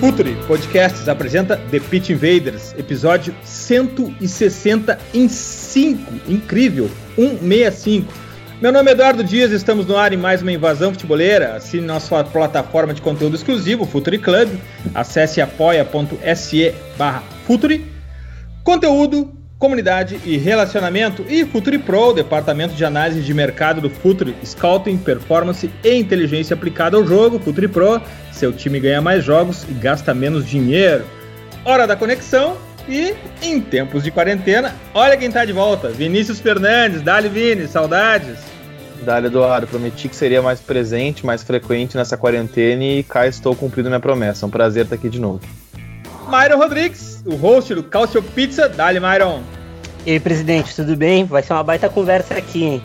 [0.00, 6.12] Futuri Podcasts apresenta The Pitch Invaders, episódio 165.
[6.28, 6.88] Incrível!
[7.16, 8.12] 165.
[8.62, 11.56] Meu nome é Eduardo Dias, estamos no ar em mais uma invasão futeboleira.
[11.56, 14.50] Assine nossa plataforma de conteúdo exclusivo, Futuri Club.
[14.94, 17.84] Acesse apoia.se barra Futuri.
[18.62, 24.96] Conteúdo Comunidade e Relacionamento e Futuri Pro, departamento de análise de mercado do Futuri, Scouting,
[24.98, 27.40] Performance e Inteligência aplicada ao jogo.
[27.40, 31.04] Futuri Pro, seu time ganha mais jogos e gasta menos dinheiro.
[31.64, 32.56] Hora da conexão
[32.88, 38.38] e em tempos de quarentena, olha quem tá de volta, Vinícius Fernandes, Dali Vini, saudades.
[39.02, 43.88] Dali Eduardo, prometi que seria mais presente, mais frequente nessa quarentena e cá estou cumprindo
[43.88, 44.46] minha promessa.
[44.46, 45.40] Um prazer estar aqui de novo.
[46.28, 48.68] Myron Rodrigues, o host do Calcio Pizza.
[48.68, 49.42] Dali, Myron.
[50.04, 51.24] E aí, presidente, tudo bem?
[51.24, 52.82] Vai ser uma baita conversa aqui, hein?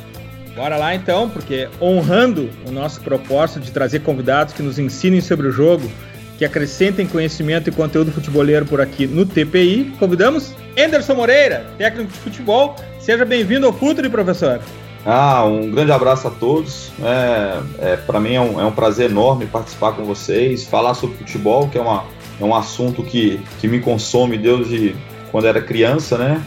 [0.55, 5.47] Bora lá então, porque honrando o nosso propósito de trazer convidados que nos ensinem sobre
[5.47, 5.91] o jogo,
[6.37, 12.19] que acrescentem conhecimento e conteúdo futeboleiro por aqui no TPI, convidamos Anderson Moreira, técnico de
[12.19, 12.75] futebol.
[12.99, 14.61] Seja bem-vindo ao Futuri, professor.
[15.05, 16.91] Ah, um grande abraço a todos.
[17.01, 21.17] É, é Para mim é um, é um prazer enorme participar com vocês, falar sobre
[21.17, 22.05] futebol, que é uma
[22.39, 24.95] é um assunto que, que me consome desde
[25.31, 26.43] quando era criança, né?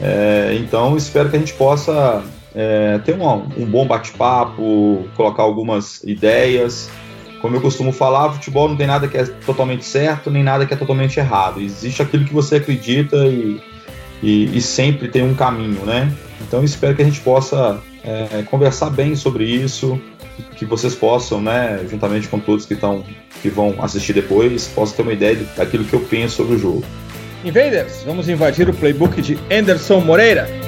[0.00, 2.22] É, então espero que a gente possa
[2.54, 6.90] é, ter um, um bom bate-papo, colocar algumas ideias.
[7.40, 10.74] Como eu costumo falar, futebol não tem nada que é totalmente certo, nem nada que
[10.74, 11.60] é totalmente errado.
[11.60, 13.60] Existe aquilo que você acredita e,
[14.22, 16.12] e, e sempre tem um caminho, né?
[16.40, 20.00] Então espero que a gente possa é, conversar bem sobre isso,
[20.56, 23.04] que vocês possam, né, juntamente com todos que estão
[23.42, 26.84] que vão assistir depois, possam ter uma ideia daquilo que eu penso sobre o jogo.
[27.44, 30.67] Invaders, vamos invadir o playbook de Anderson Moreira.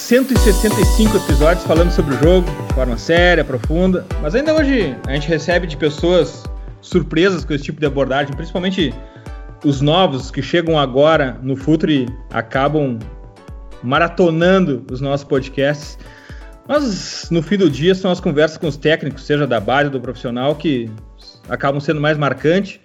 [0.11, 5.29] 165 episódios falando sobre o jogo de forma séria, profunda, mas ainda hoje a gente
[5.29, 6.43] recebe de pessoas
[6.81, 8.93] surpresas com esse tipo de abordagem, principalmente
[9.63, 12.99] os novos que chegam agora no Futre acabam
[13.81, 15.97] maratonando os nossos podcasts.
[16.67, 19.91] Mas no fim do dia são as conversas com os técnicos, seja da base ou
[19.91, 20.91] do profissional, que
[21.47, 22.81] acabam sendo mais marcantes,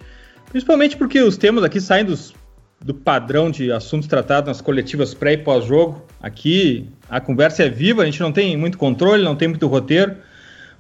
[0.49, 2.33] principalmente porque os temas aqui saem dos
[2.81, 6.03] do padrão de assuntos tratados nas coletivas pré e pós-jogo.
[6.21, 10.17] Aqui a conversa é viva, a gente não tem muito controle, não tem muito roteiro.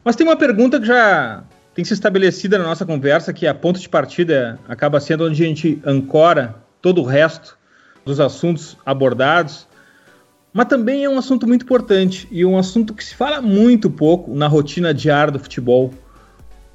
[0.04, 1.42] Mas tem uma pergunta que já
[1.74, 5.46] tem se estabelecida na nossa conversa, que a ponto de partida acaba sendo onde a
[5.46, 7.58] gente ancora todo o resto
[8.04, 9.66] dos assuntos abordados.
[10.52, 14.34] Mas também é um assunto muito importante e um assunto que se fala muito pouco
[14.34, 15.92] na rotina diária do futebol.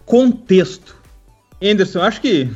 [0.06, 0.96] Contexto.
[1.64, 2.50] Anderson, acho que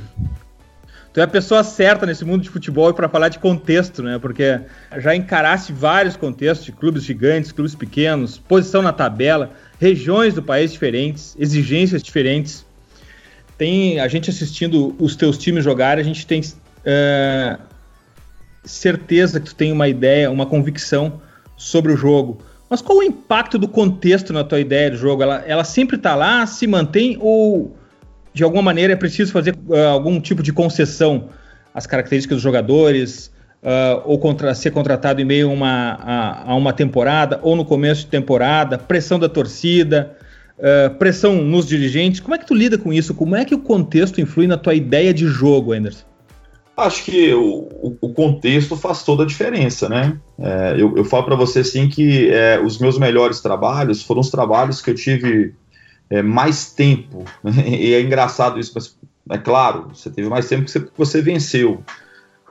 [1.15, 4.19] tu é a pessoa certa nesse mundo de futebol para falar de contexto, né?
[4.19, 4.59] Porque
[4.97, 10.73] já encaraste vários contextos de clubes gigantes, clubes pequenos, posição na tabela, regiões do país
[10.73, 12.65] diferentes, exigências diferentes.
[13.57, 17.61] Tem a gente assistindo os teus times jogar, a gente tem uh,
[18.65, 21.21] certeza que tu tem uma ideia, uma convicção
[21.55, 22.41] sobre o jogo.
[22.69, 25.23] Mas qual o impacto do contexto na tua ideia de jogo?
[25.23, 27.73] Ela, ela sempre está lá, se mantém ou
[28.35, 31.29] de alguma maneira é preciso fazer uh, algum tipo de concessão
[31.73, 33.31] às características dos jogadores,
[33.63, 37.63] uh, ou contra, ser contratado em meio a uma, a, a, uma temporada, ou no
[37.63, 40.17] começo de temporada, pressão da torcida,
[40.59, 42.19] uh, pressão nos dirigentes.
[42.19, 43.15] Como é que tu lida com isso?
[43.15, 46.03] Como é que o contexto influi na tua ideia de jogo, Anderson?
[46.75, 50.17] Acho que o, o contexto faz toda a diferença, né?
[50.37, 54.29] É, eu, eu, falo para você assim que é, os meus melhores trabalhos foram os
[54.29, 55.53] trabalhos que eu tive
[56.09, 57.23] é, mais tempo.
[57.65, 58.95] e é engraçado isso, mas
[59.29, 61.83] é claro, você teve mais tempo que você, você venceu.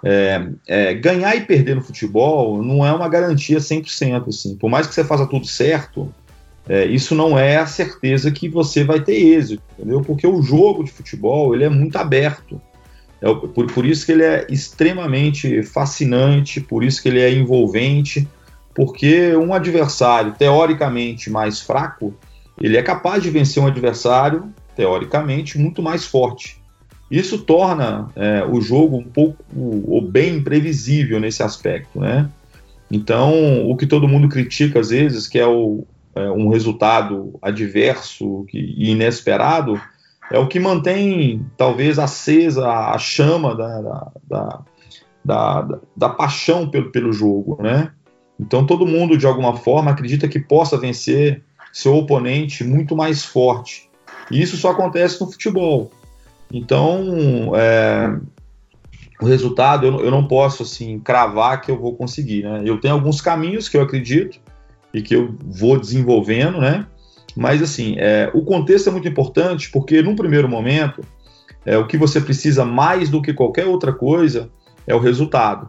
[0.02, 4.28] é, é, ganhar e perder no futebol não é uma garantia 100%.
[4.28, 4.56] Assim.
[4.56, 6.12] Por mais que você faça tudo certo,
[6.68, 10.00] é, isso não é a certeza que você vai ter êxito, entendeu?
[10.00, 12.60] Porque o jogo de futebol ele é muito aberto.
[13.20, 18.26] É, por, por isso que ele é extremamente fascinante, por isso que ele é envolvente,
[18.74, 22.14] porque um adversário teoricamente mais fraco,
[22.60, 26.62] ele é capaz de vencer um adversário teoricamente muito mais forte.
[27.10, 32.28] Isso torna é, o jogo um pouco ou bem imprevisível nesse aspecto, né?
[32.90, 38.46] Então, o que todo mundo critica às vezes, que é, o, é um resultado adverso
[38.52, 39.80] e inesperado,
[40.30, 44.60] é o que mantém talvez acesa a chama da, da, da,
[45.24, 47.92] da, da paixão pelo, pelo jogo, né?
[48.40, 51.42] Então todo mundo de alguma forma acredita que possa vencer
[51.74, 53.90] seu oponente muito mais forte.
[54.30, 55.90] E isso só acontece no futebol.
[56.52, 58.16] Então, é,
[59.20, 62.62] o resultado eu, eu, não posso assim cravar que eu vou conseguir, né?
[62.64, 64.38] Eu tenho alguns caminhos que eu acredito
[64.94, 66.86] e que eu vou desenvolvendo, né?
[67.36, 71.02] Mas assim, é, o contexto é muito importante porque num primeiro momento
[71.66, 74.48] é, o que você precisa mais do que qualquer outra coisa
[74.86, 75.68] é o resultado.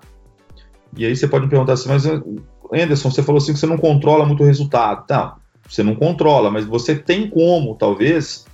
[0.95, 2.05] E aí você pode me perguntar assim, mas
[2.71, 5.03] Anderson, você falou assim que você não controla muito o resultado.
[5.09, 8.45] Não, você não controla, mas você tem como, talvez,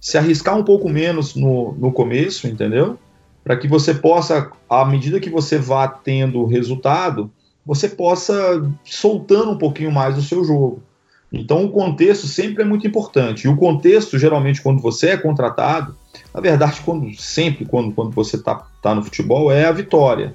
[0.00, 2.98] se arriscar um pouco menos no, no começo, entendeu?
[3.42, 7.30] Para que você possa, à medida que você vá tendo resultado,
[7.64, 10.82] você possa soltando um pouquinho mais do seu jogo.
[11.32, 13.46] Então o contexto sempre é muito importante.
[13.46, 15.96] E o contexto, geralmente, quando você é contratado,
[16.32, 20.34] na verdade, quando sempre quando, quando você está tá no futebol, é a vitória.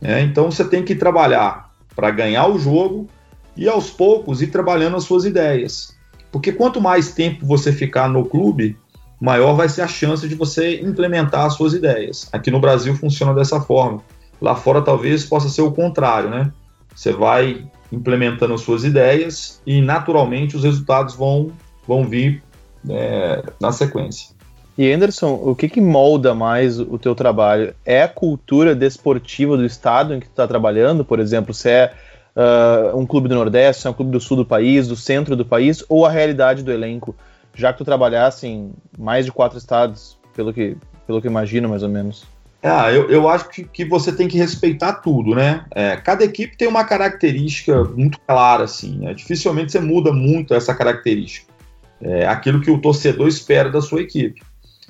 [0.00, 0.22] Né?
[0.22, 3.08] Então você tem que trabalhar para ganhar o jogo
[3.56, 5.96] e aos poucos ir trabalhando as suas ideias.
[6.30, 8.76] Porque quanto mais tempo você ficar no clube,
[9.20, 12.28] maior vai ser a chance de você implementar as suas ideias.
[12.32, 14.02] Aqui no Brasil funciona dessa forma.
[14.40, 16.52] Lá fora talvez possa ser o contrário, né?
[16.94, 21.50] Você vai implementando as suas ideias e naturalmente os resultados vão,
[21.86, 22.42] vão vir
[22.88, 24.36] é, na sequência.
[24.76, 27.74] E Anderson, o que, que molda mais o teu trabalho?
[27.84, 31.94] É a cultura desportiva do estado em que tu está trabalhando, por exemplo, se é
[32.36, 35.34] uh, um clube do Nordeste, se é um clube do sul do país, do centro
[35.34, 37.16] do país, ou a realidade do elenco?
[37.54, 41.82] Já que tu trabalhasse em mais de quatro estados, pelo que, pelo que imagino, mais
[41.82, 42.26] ou menos.
[42.62, 45.64] Ah, eu, eu acho que, que você tem que respeitar tudo, né?
[45.70, 48.98] É, cada equipe tem uma característica muito clara, assim.
[48.98, 49.14] Né?
[49.14, 51.52] Dificilmente você muda muito essa característica.
[52.00, 54.42] É aquilo que o torcedor espera da sua equipe.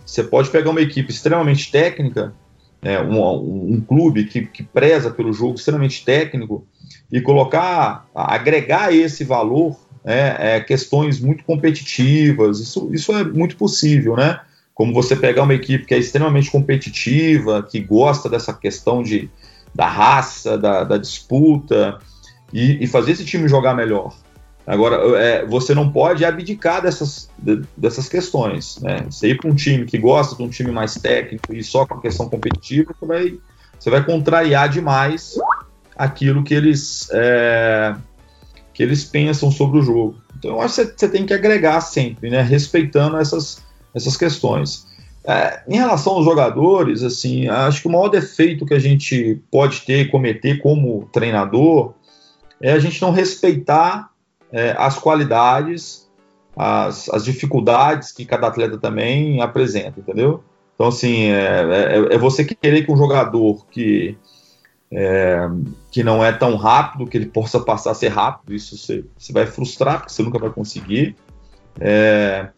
[0.05, 2.33] Você pode pegar uma equipe extremamente técnica,
[2.83, 6.67] é, um, um, clube que, que preza pelo jogo extremamente técnico,
[7.11, 12.61] e colocar, agregar esse valor né, é, questões muito competitivas.
[12.61, 14.41] Isso, isso é muito possível, né?
[14.73, 19.29] Como você pegar uma equipe que é extremamente competitiva, que gosta dessa questão de,
[19.75, 21.99] da raça, da, da disputa,
[22.53, 24.15] e, e fazer esse time jogar melhor.
[24.67, 27.31] Agora, é, você não pode abdicar dessas,
[27.77, 28.79] dessas questões.
[28.81, 29.07] Né?
[29.09, 31.95] Você ir para um time que gosta de um time mais técnico e só com
[31.95, 33.39] a questão competitiva, você vai,
[33.79, 35.37] você vai contrariar demais
[35.97, 37.95] aquilo que eles, é,
[38.75, 40.17] que eles pensam sobre o jogo.
[40.39, 42.43] Então, eu acho que você, tem que agregar sempre, né?
[42.43, 43.63] respeitando essas,
[43.95, 44.87] essas questões.
[45.25, 49.81] É, em relação aos jogadores, assim, acho que o maior defeito que a gente pode
[49.81, 51.95] ter cometer como treinador
[52.61, 54.11] é a gente não respeitar
[54.53, 56.09] é, as qualidades,
[56.57, 60.45] as, as dificuldades que cada atleta também apresenta, entendeu?
[60.75, 64.17] Então, assim, é, é, é você querer que um jogador que,
[64.93, 65.49] é,
[65.91, 69.33] que não é tão rápido, que ele possa passar a ser rápido, isso você, você
[69.33, 71.17] vai frustrar, porque você nunca vai conseguir.
[71.81, 72.49] É,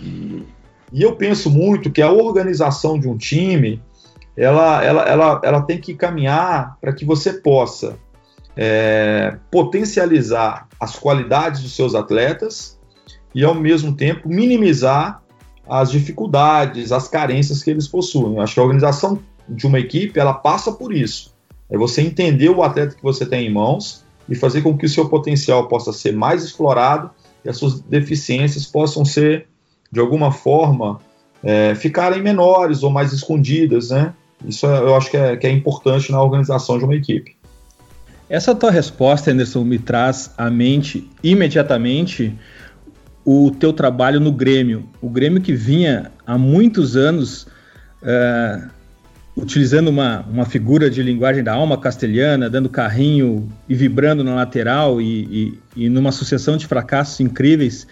[0.00, 0.46] e,
[0.92, 3.82] e, eu penso muito que a organização de um time,
[4.36, 7.98] ela, ela, ela, ela tem que caminhar para que você possa
[8.56, 12.78] é, potencializar as qualidades dos seus atletas
[13.34, 15.22] e, ao mesmo tempo, minimizar
[15.68, 18.34] as dificuldades, as carências que eles possuem.
[18.34, 19.18] Eu acho que a organização
[19.48, 21.33] de uma equipe ela passa por isso.
[21.70, 24.88] É você entender o atleta que você tem em mãos e fazer com que o
[24.88, 27.10] seu potencial possa ser mais explorado
[27.44, 29.46] e as suas deficiências possam ser,
[29.90, 31.00] de alguma forma,
[31.42, 34.14] é, ficarem menores ou mais escondidas, né?
[34.46, 37.36] Isso é, eu acho que é, que é importante na organização de uma equipe.
[38.28, 42.34] Essa tua resposta, Anderson, me traz à mente imediatamente
[43.24, 44.88] o teu trabalho no Grêmio.
[45.00, 47.46] O Grêmio que vinha há muitos anos
[48.02, 48.70] uh,
[49.36, 55.00] utilizando uma, uma figura de linguagem da alma castelhana, dando carrinho e vibrando na lateral
[55.00, 57.86] e, e, e numa sucessão de fracassos incríveis.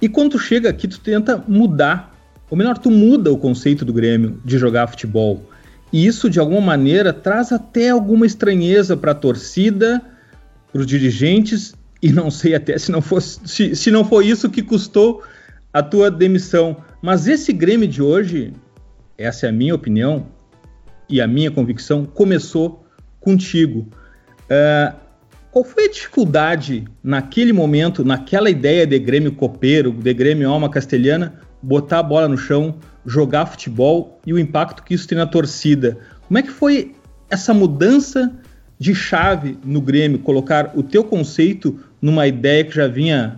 [0.00, 2.12] E quando tu chega aqui, tu tenta mudar,
[2.50, 5.48] ou melhor, tu muda o conceito do Grêmio de jogar futebol.
[5.92, 10.02] E isso, de alguma maneira, traz até alguma estranheza para a torcida,
[10.72, 14.50] para os dirigentes, e não sei até se não, fosse, se, se não foi isso
[14.50, 15.22] que custou
[15.72, 16.78] a tua demissão.
[17.00, 18.52] Mas esse Grêmio de hoje,
[19.16, 20.26] essa é a minha opinião
[21.12, 22.86] e a minha convicção, começou
[23.20, 23.86] contigo.
[24.44, 24.96] Uh,
[25.50, 31.38] qual foi a dificuldade naquele momento, naquela ideia de Grêmio copeiro, de Grêmio alma castelhana,
[31.62, 35.98] botar a bola no chão, jogar futebol e o impacto que isso tem na torcida?
[36.26, 36.94] Como é que foi
[37.28, 38.32] essa mudança
[38.78, 43.36] de chave no Grêmio, colocar o teu conceito numa ideia que já vinha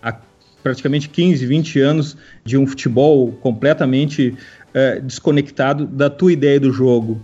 [0.00, 0.16] há
[0.62, 4.36] praticamente 15, 20 anos de um futebol completamente
[4.76, 7.20] uh, desconectado da tua ideia do jogo?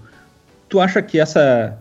[0.69, 1.79] Tu acha que essa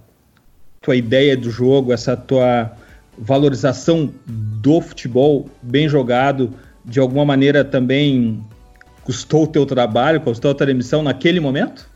[0.81, 2.71] tua ideia do jogo, essa tua
[3.17, 8.43] valorização do futebol bem jogado, de alguma maneira também
[9.03, 11.89] custou o teu trabalho, custou a tua demissão naquele momento?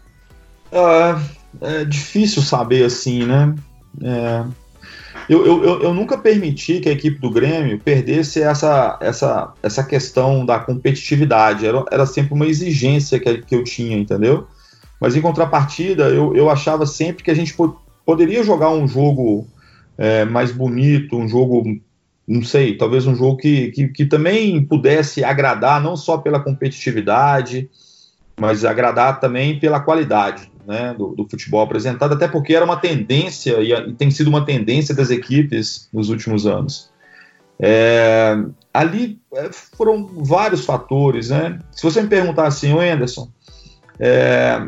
[0.71, 3.55] É, é difícil saber assim, né?
[4.03, 4.45] É,
[5.27, 10.45] eu, eu, eu, nunca permiti que a equipe do Grêmio perdesse essa, essa, essa questão
[10.45, 11.65] da competitividade.
[11.65, 14.47] Era, era sempre uma exigência que, que eu tinha, entendeu?
[14.99, 17.55] Mas em contrapartida, eu, eu achava sempre que a gente
[18.05, 19.47] poderia jogar um jogo
[19.97, 21.63] é, mais bonito, um jogo,
[22.27, 27.69] não sei, talvez um jogo que, que, que, também pudesse agradar, não só pela competitividade,
[28.37, 33.61] mas agradar também pela qualidade né, do, do futebol apresentado, até porque era uma tendência,
[33.61, 36.89] e, e, tem sido uma tendência das equipes nos últimos anos.
[37.59, 38.35] É,
[38.73, 41.59] ali é, foram vários fatores, né?
[41.71, 43.29] Se você me perguntar assim, o Anderson,
[43.99, 44.67] é,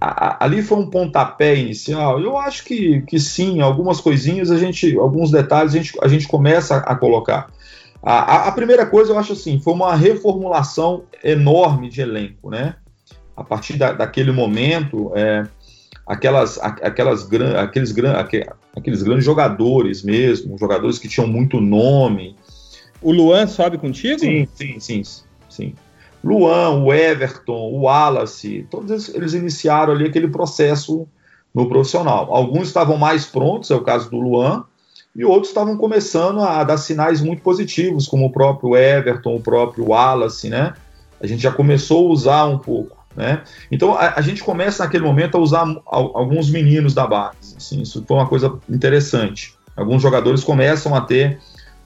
[0.00, 2.20] ali foi um pontapé inicial.
[2.20, 6.26] Eu acho que, que sim, algumas coisinhas a gente, alguns detalhes a gente, a gente
[6.26, 7.50] começa a, a colocar.
[8.02, 12.76] A, a, primeira coisa eu acho assim, foi uma reformulação enorme de elenco, né?
[13.38, 15.46] A partir da, daquele momento, é,
[16.04, 17.94] aquelas, aquelas, aqueles,
[18.74, 22.34] aqueles grandes jogadores mesmo, jogadores que tinham muito nome.
[23.00, 24.18] O Luan sobe contigo?
[24.18, 25.02] Sim, sim, sim,
[25.48, 25.74] sim.
[26.24, 31.06] Luan, o Everton, o Wallace, todos eles iniciaram ali aquele processo
[31.54, 32.34] no profissional.
[32.34, 34.64] Alguns estavam mais prontos, é o caso do Luan,
[35.14, 39.90] e outros estavam começando a dar sinais muito positivos, como o próprio Everton, o próprio
[39.90, 40.74] Wallace, né?
[41.20, 43.42] A gente já começou a usar um pouco, né?
[43.70, 48.04] Então a, a gente começa naquele momento a usar alguns meninos da base, assim, isso
[48.06, 49.54] foi uma coisa interessante.
[49.76, 51.40] Alguns jogadores começam a ter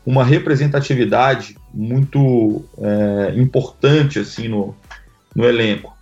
[0.05, 4.75] uma representatividade muito é, importante assim no,
[5.35, 5.97] no elenco.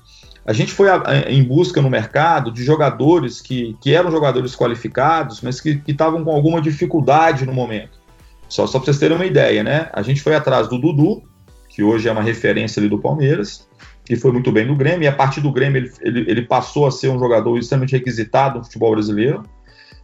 [0.44, 4.56] A gente foi a, a, em busca no mercado de jogadores que, que eram jogadores
[4.56, 8.00] qualificados, mas que estavam com alguma dificuldade no momento.
[8.48, 9.88] Só, só para vocês terem uma ideia, né?
[9.92, 11.22] A gente foi atrás do Dudu,
[11.68, 13.68] que hoje é uma referência ali do Palmeiras,
[14.10, 16.84] que foi muito bem no Grêmio, e a partir do Grêmio ele, ele, ele passou
[16.84, 19.44] a ser um jogador extremamente requisitado no futebol brasileiro.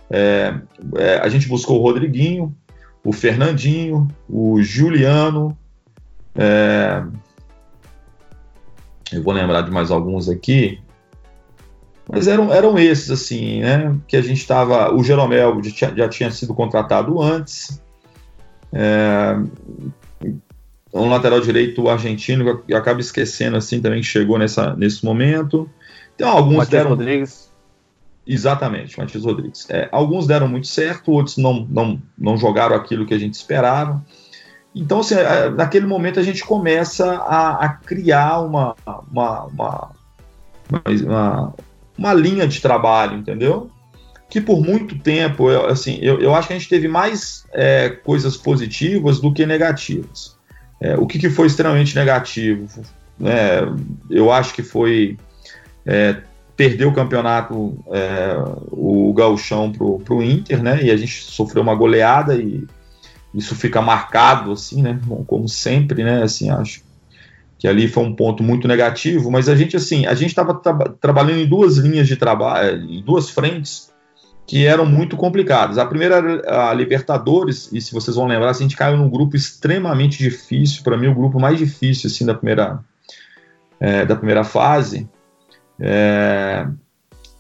[0.09, 0.55] É,
[0.95, 2.55] é, a gente buscou o Rodriguinho,
[3.03, 5.59] o Fernandinho, o Juliano.
[6.37, 7.03] É...
[9.13, 10.79] Eu vou lembrar de mais alguns aqui.
[12.09, 13.93] Mas eram, eram esses, assim, né?
[14.07, 14.95] Que a gente estava.
[14.95, 17.83] O Jeromel já, tinha sido contratado antes.
[18.73, 19.37] É,
[20.97, 25.69] um lateral direito argentino, que eu acabo esquecendo assim também, que chegou nessa, nesse momento.
[26.15, 26.91] Então, alguns Matias deram.
[26.91, 27.47] Rodrigues.
[28.27, 29.67] Exatamente, Matias Rodrigues.
[29.71, 34.05] É, alguns deram muito certo, outros não, não, não jogaram aquilo que a gente esperava.
[34.75, 38.75] Então, assim, é, naquele momento a gente começa a, a criar uma,
[39.11, 39.91] uma, uma,
[40.69, 41.55] uma,
[41.97, 43.71] uma, linha de trabalho, entendeu?
[44.29, 47.89] Que por muito tempo, eu, assim, eu, eu acho que a gente teve mais é,
[47.89, 50.36] coisas positivas do que negativas.
[50.81, 52.69] É, o que, que, foi extremamente negativo?
[53.23, 53.63] É,
[54.11, 55.17] eu acho que foi
[55.85, 56.17] é,
[56.57, 58.35] perdeu o campeonato, é,
[58.71, 60.83] o gauchão pro, pro Inter, né?
[60.83, 62.67] E a gente sofreu uma goleada e
[63.35, 64.99] isso fica marcado, assim, né?
[65.27, 66.23] Como sempre, né?
[66.23, 66.83] Assim, acho
[67.59, 70.75] que ali foi um ponto muito negativo, mas a gente, assim, a gente estava tra
[71.01, 73.91] trabalhando em duas linhas de trabalho, em duas frentes
[74.47, 75.77] que eram muito complicadas.
[75.77, 79.11] A primeira era a Libertadores, e se vocês vão lembrar, assim, a gente caiu num
[79.11, 82.79] grupo extremamente difícil, para mim o grupo mais difícil, assim, da primeira,
[83.81, 85.09] é, da primeira fase,
[85.81, 86.67] é,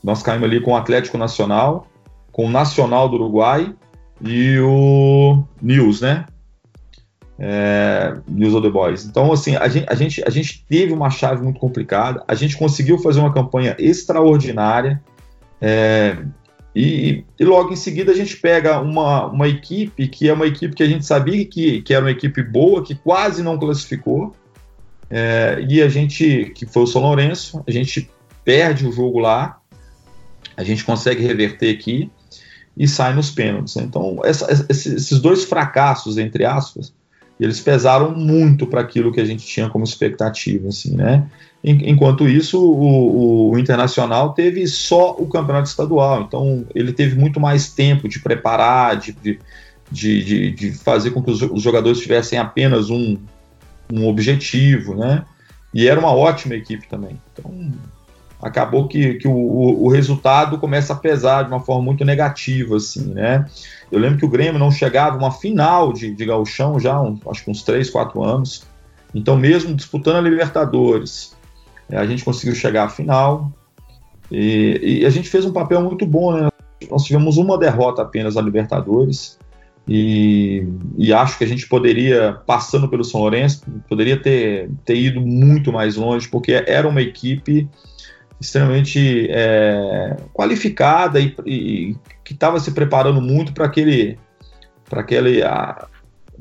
[0.03, 1.87] nós caímos ali com o Atlético Nacional,
[2.33, 3.73] com o Nacional do Uruguai
[4.21, 6.27] e o News, né?
[7.39, 9.05] É, News of the Boys.
[9.05, 12.57] Então, assim, a gente, a, gente, a gente teve uma chave muito complicada, a gente
[12.57, 15.03] conseguiu fazer uma campanha extraordinária,
[15.61, 16.17] é,
[16.79, 20.75] e, e, logo em seguida a gente pega uma, uma equipe que é uma equipe
[20.75, 24.37] que a gente sabia que, que era uma equipe boa, que quase não classificou,
[25.09, 28.11] é, e a gente, que foi o São Lourenço, a gente
[28.45, 29.59] perde o jogo lá.
[30.55, 32.11] a gente consegue reverter aqui
[32.77, 33.77] e sai nos pênaltis.
[33.77, 36.93] Então, essa, esses dois fracassos, entre aspas,
[37.39, 41.29] eles pesaram muito para aquilo que a gente tinha como expectativa, assim, né?
[41.63, 47.71] Enquanto isso, o, o, Internacional teve só o campeonato estadual, então ele teve muito mais
[47.73, 49.39] tempo de preparar, de, de,
[49.91, 53.19] de, de fazer com que os, os jogadores tivessem apenas um,
[53.93, 55.25] um objetivo, né?
[55.75, 57.21] E era uma ótima equipe também.
[57.33, 57.73] Então,
[58.41, 63.15] acabou que, que o, o, resultado começa a pesar de uma forma muito negativa, assim,
[63.15, 63.47] né?
[63.91, 67.19] Eu lembro que o Grêmio não chegava a uma final de, de gauchão já, um,
[67.31, 68.65] acho que uns 3, 4 anos.
[69.15, 71.35] Então, mesmo disputando a Libertadores,
[71.89, 73.51] é, a gente conseguiu chegar à final.
[74.31, 76.49] E, e, a gente fez um papel muito bom, né?
[76.91, 79.39] Nós tivemos uma derrota apenas na Libertadores.
[79.89, 80.67] E,
[80.99, 85.73] e, acho que a gente poderia, passando pelo São Lourenço, poderia ter, ter ido muito
[85.73, 87.69] mais longe, porque era uma equipe
[88.41, 94.19] extremamente é, qualificada e, e que estava se preparando muito para aquele
[94.89, 95.43] para aquele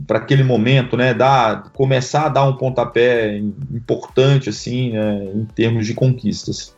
[0.05, 5.87] para aquele momento, né, dar, começar a dar um pontapé importante assim, né, em termos
[5.87, 6.75] de conquistas.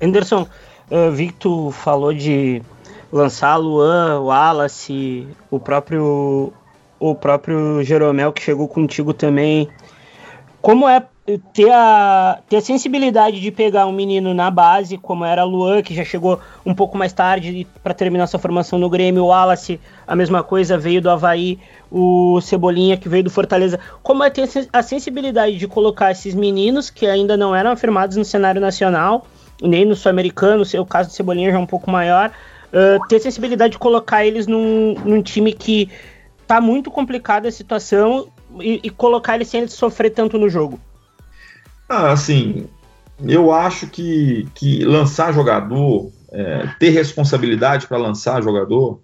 [0.00, 0.46] Anderson,
[0.90, 2.62] uh, vi que tu falou de
[3.10, 6.52] lançar Luan, Wallace, o próprio
[6.98, 9.68] o próprio Jeromel que chegou contigo também.
[10.60, 11.04] Como é
[11.52, 15.94] ter a, ter a sensibilidade de pegar um menino na base, como era Luan, que
[15.94, 20.16] já chegou um pouco mais tarde para terminar sua formação no Grêmio, o Wallace, a
[20.16, 21.60] mesma coisa, veio do Havaí,
[21.90, 23.78] o Cebolinha, que veio do Fortaleza.
[24.02, 28.24] Como é ter a sensibilidade de colocar esses meninos, que ainda não eram afirmados no
[28.24, 29.24] cenário nacional,
[29.62, 32.32] nem no sul-americano, o caso do Cebolinha já é um pouco maior,
[32.72, 35.88] uh, ter sensibilidade de colocar eles num, num time que
[36.48, 38.26] tá muito complicada a situação
[38.60, 40.80] e, e colocar eles sem eles sofrer tanto no jogo.
[41.94, 42.70] Ah, assim,
[43.22, 49.02] eu acho que, que lançar jogador, é, ter responsabilidade para lançar jogador,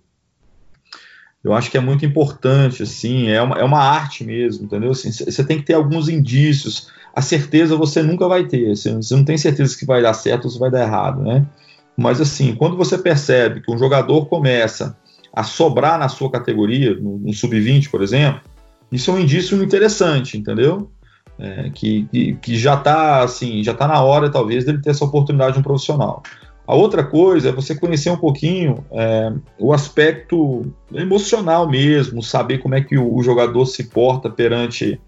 [1.45, 4.93] eu acho que é muito importante, assim, é uma, é uma arte mesmo, entendeu?
[4.93, 6.91] Assim, você tem que ter alguns indícios.
[7.15, 10.51] A certeza você nunca vai ter, você, não tem certeza que vai dar certo ou
[10.51, 11.47] se vai dar errado, né?
[11.95, 14.97] Mas assim, quando você percebe que um jogador começa
[15.31, 18.41] a sobrar na sua categoria, no, no sub-20, por exemplo,
[18.91, 20.91] isso é um indício interessante, entendeu?
[21.39, 25.55] É, que, que, já está assim, já tá na hora talvez dele ter essa oportunidade
[25.55, 26.23] de um profissional.
[26.67, 32.75] A outra coisa é você conhecer um pouquinho é, o aspecto emocional mesmo, saber como
[32.75, 35.01] é que o, o jogador se porta perante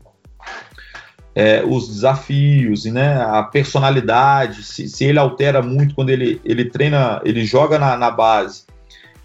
[1.35, 7.21] é, os desafios, né, a personalidade, se, se, ele altera muito quando ele, ele treina,
[7.25, 8.65] ele joga na, na base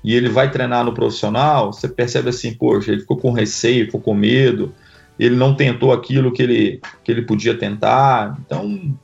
[0.04, 4.02] e ele vai treinar no profissional, você percebe assim, poxa, ele ficou com receio, ficou
[4.02, 4.74] com medo,
[5.20, 8.38] ele não tentou aquilo que ele, que ele podia tentar.
[8.46, 8.96] Então,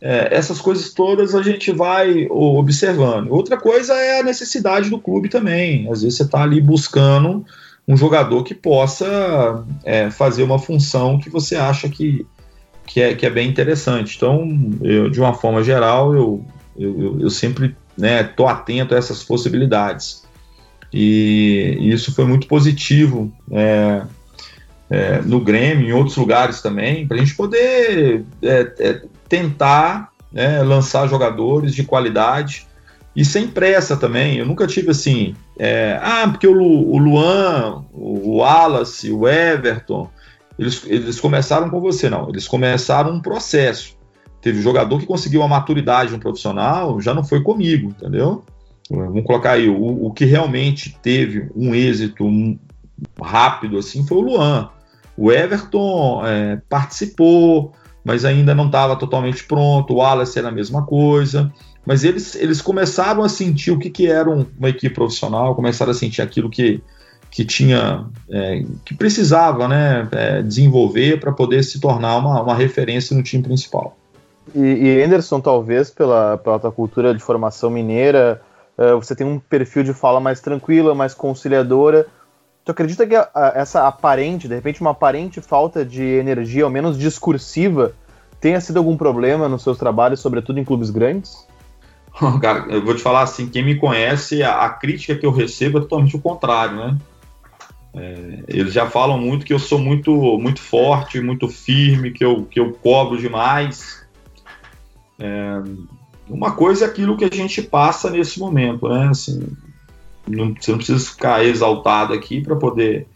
[0.00, 3.30] é, essas coisas todas a gente vai observando.
[3.30, 5.90] Outra coisa é a necessidade do clube também.
[5.90, 7.44] Às vezes você está ali buscando
[7.86, 12.26] um jogador que possa é, fazer uma função que você acha que,
[12.86, 14.16] que, é, que é bem interessante.
[14.16, 14.48] Então,
[14.80, 16.44] eu, de uma forma geral, eu,
[16.78, 20.24] eu, eu sempre estou né, atento a essas possibilidades.
[20.92, 23.32] E, e isso foi muito positivo.
[23.50, 24.02] É,
[24.90, 30.62] é, no Grêmio, em outros lugares também, para a gente poder é, é, tentar né,
[30.62, 32.66] lançar jogadores de qualidade
[33.14, 34.38] e sem pressa também.
[34.38, 40.10] Eu nunca tive assim, é, ah, porque o, o Luan, o Wallace, o Everton,
[40.58, 42.28] eles, eles começaram com você, não.
[42.28, 43.96] Eles começaram um processo.
[44.42, 48.42] Teve jogador que conseguiu a maturidade no profissional, já não foi comigo, entendeu?
[48.90, 52.26] Vamos colocar aí, o, o que realmente teve um êxito
[53.22, 54.68] rápido assim foi o Luan.
[55.20, 59.92] O Everton é, participou, mas ainda não estava totalmente pronto.
[59.92, 61.52] O Wallace era a mesma coisa.
[61.84, 65.94] Mas eles, eles começaram a sentir o que, que era uma equipe profissional, começaram a
[65.94, 66.82] sentir aquilo que,
[67.30, 73.14] que tinha, é, que precisava né, é, desenvolver para poder se tornar uma, uma referência
[73.14, 73.98] no time principal.
[74.54, 78.40] E, e Anderson, talvez pela, pela tua cultura de formação mineira,
[78.78, 82.06] uh, você tem um perfil de fala mais tranquila, mais conciliadora.
[82.70, 86.70] Tu acredita que a, a, essa aparente, de repente, uma aparente falta de energia, ao
[86.70, 87.94] menos discursiva,
[88.40, 91.44] tenha sido algum problema nos seus trabalhos, sobretudo em clubes grandes?
[92.40, 95.78] Cara, eu vou te falar assim, quem me conhece, a, a crítica que eu recebo
[95.78, 96.98] é totalmente o contrário, né?
[97.92, 102.44] É, eles já falam muito que eu sou muito, muito forte, muito firme, que eu,
[102.44, 104.06] que eu cobro demais.
[105.18, 105.60] É,
[106.28, 109.08] uma coisa é aquilo que a gente passa nesse momento, né?
[109.08, 109.40] Assim,
[110.28, 113.06] não, você não precisa ficar exaltado aqui para poder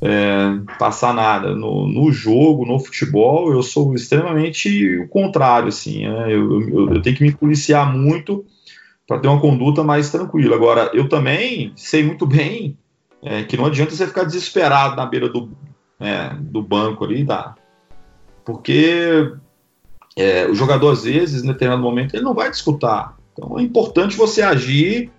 [0.00, 1.54] é, passar nada.
[1.54, 6.32] No, no, jogo, no futebol, eu sou extremamente o contrário, assim, né?
[6.32, 8.44] eu, eu, eu, tenho que me policiar muito
[9.06, 10.56] para ter uma conduta mais tranquila.
[10.56, 12.78] Agora, eu também sei muito bem
[13.22, 15.50] é, que não adianta você ficar desesperado na beira do,
[15.98, 17.54] é, do banco ali, tá?
[18.44, 19.32] Porque
[20.16, 23.16] é, o jogador, às vezes, em determinado momento, ele não vai disputar.
[23.32, 25.10] Então é importante você agir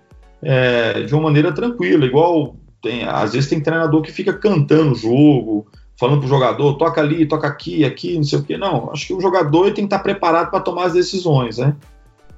[0.42, 4.96] é, de uma maneira tranquila, igual tem, às vezes tem treinador que fica cantando o
[4.96, 8.58] jogo, falando pro jogador, toca ali, toca aqui, aqui, não sei o que.
[8.58, 11.76] Não, acho que o jogador tem que estar preparado para tomar as decisões, né?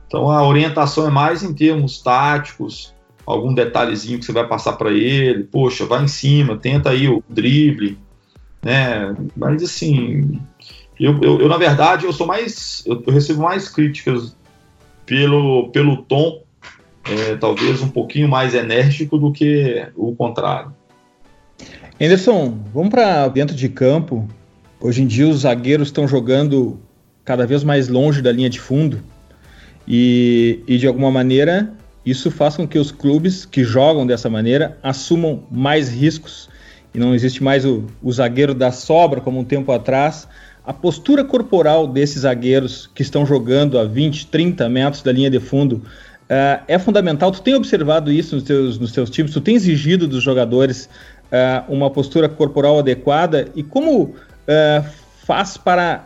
[0.05, 2.93] Então a orientação é mais em termos táticos,
[3.25, 7.23] algum detalhezinho que você vai passar para ele, poxa, vai em cima, tenta aí o
[7.29, 7.97] drible,
[8.61, 9.15] né?
[9.35, 10.39] Mas assim,
[10.99, 14.35] eu, eu, eu na verdade eu sou mais, eu, eu, recebo mais críticas
[15.05, 16.42] pelo, pelo tom,
[17.09, 20.73] é, talvez um pouquinho mais enérgico do que o contrário.
[21.99, 24.27] Anderson, vamos para dentro de campo.
[24.79, 26.79] Hoje em dia os zagueiros estão jogando
[27.23, 29.01] cada vez mais longe da linha de fundo
[29.87, 31.73] e, e de alguma maneira
[32.05, 36.49] isso faz com que os clubes que jogam dessa maneira assumam mais riscos
[36.93, 40.27] e não existe mais o, o zagueiro da sobra como um tempo atrás.
[40.65, 45.39] A postura corporal desses zagueiros que estão jogando a 20, 30 metros da linha de
[45.39, 45.81] fundo
[46.23, 47.31] uh, é fundamental.
[47.31, 49.31] Tu tem observado isso nos teus, nos teus times?
[49.31, 50.89] Tu tem exigido dos jogadores
[51.25, 54.13] uh, uma postura corporal adequada e como uh,
[55.25, 56.03] faz para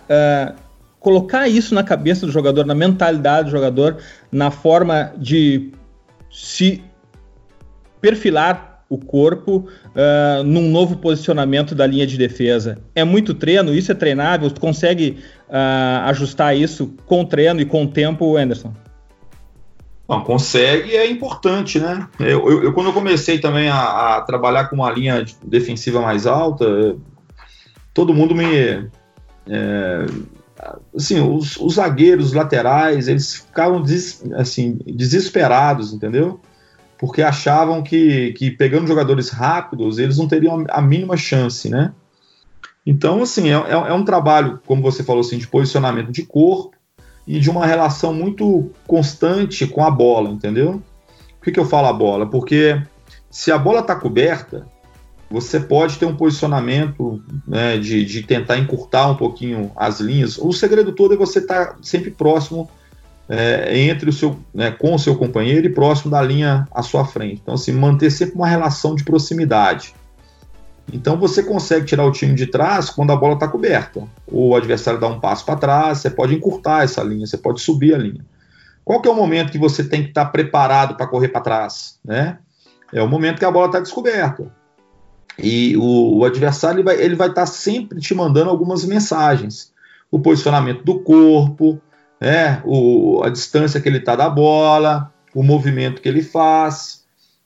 [1.00, 3.98] colocar isso na cabeça do jogador, na mentalidade do jogador,
[4.32, 5.72] na forma de
[6.30, 6.84] se
[8.02, 12.78] perfilar o corpo uh, num novo posicionamento da linha de defesa.
[12.96, 15.18] É muito treino, isso é treinável, tu consegue
[15.50, 18.74] uh, ajustar isso com treino e com o tempo, Anderson?
[20.08, 22.08] Não, consegue é importante, né?
[22.20, 26.26] Eu, eu, eu quando eu comecei também a, a, trabalhar com uma linha defensiva mais
[26.26, 26.96] alta,
[27.94, 28.90] todo mundo me.
[29.50, 30.06] É,
[30.96, 36.40] assim, os, os, zagueiros, os laterais, eles ficavam des, assim, desesperados, entendeu?
[36.98, 41.94] Porque achavam que, que pegando jogadores rápidos, eles não teriam a mínima chance, né?
[42.86, 46.77] Então, assim, é, é, é um trabalho, como você falou assim, de posicionamento de corpo,
[47.28, 50.82] e de uma relação muito constante com a bola, entendeu?
[51.38, 52.26] Por que, que eu falo a bola?
[52.26, 52.82] Porque
[53.30, 54.66] se a bola está coberta,
[55.30, 60.38] você pode ter um posicionamento né, de, de, tentar encurtar um pouquinho as linhas.
[60.38, 62.70] O segredo todo é você estar tá sempre próximo
[63.28, 67.04] é, entre o seu, né, com o seu companheiro e próximo da linha à sua
[67.04, 67.42] frente.
[67.44, 69.94] Então, assim, manter sempre uma relação de proximidade.
[70.92, 74.08] Então você consegue tirar o time de trás quando a bola está coberta.
[74.26, 77.94] O adversário dá um passo para trás, você pode encurtar essa linha, você pode subir
[77.94, 78.26] a linha.
[78.86, 81.42] Qual que é o momento que você tem que estar tá preparado para correr para
[81.42, 82.00] trás?
[82.06, 82.38] Né?
[82.94, 84.50] É o momento que a bola está descoberta.
[85.38, 89.74] E o, o, adversário ele vai, ele vai estar tá sempre te mandando algumas mensagens.
[90.10, 91.82] O posicionamento do corpo,
[92.20, 92.62] né?
[92.64, 96.97] o, a distância que ele está da bola, o movimento que ele faz.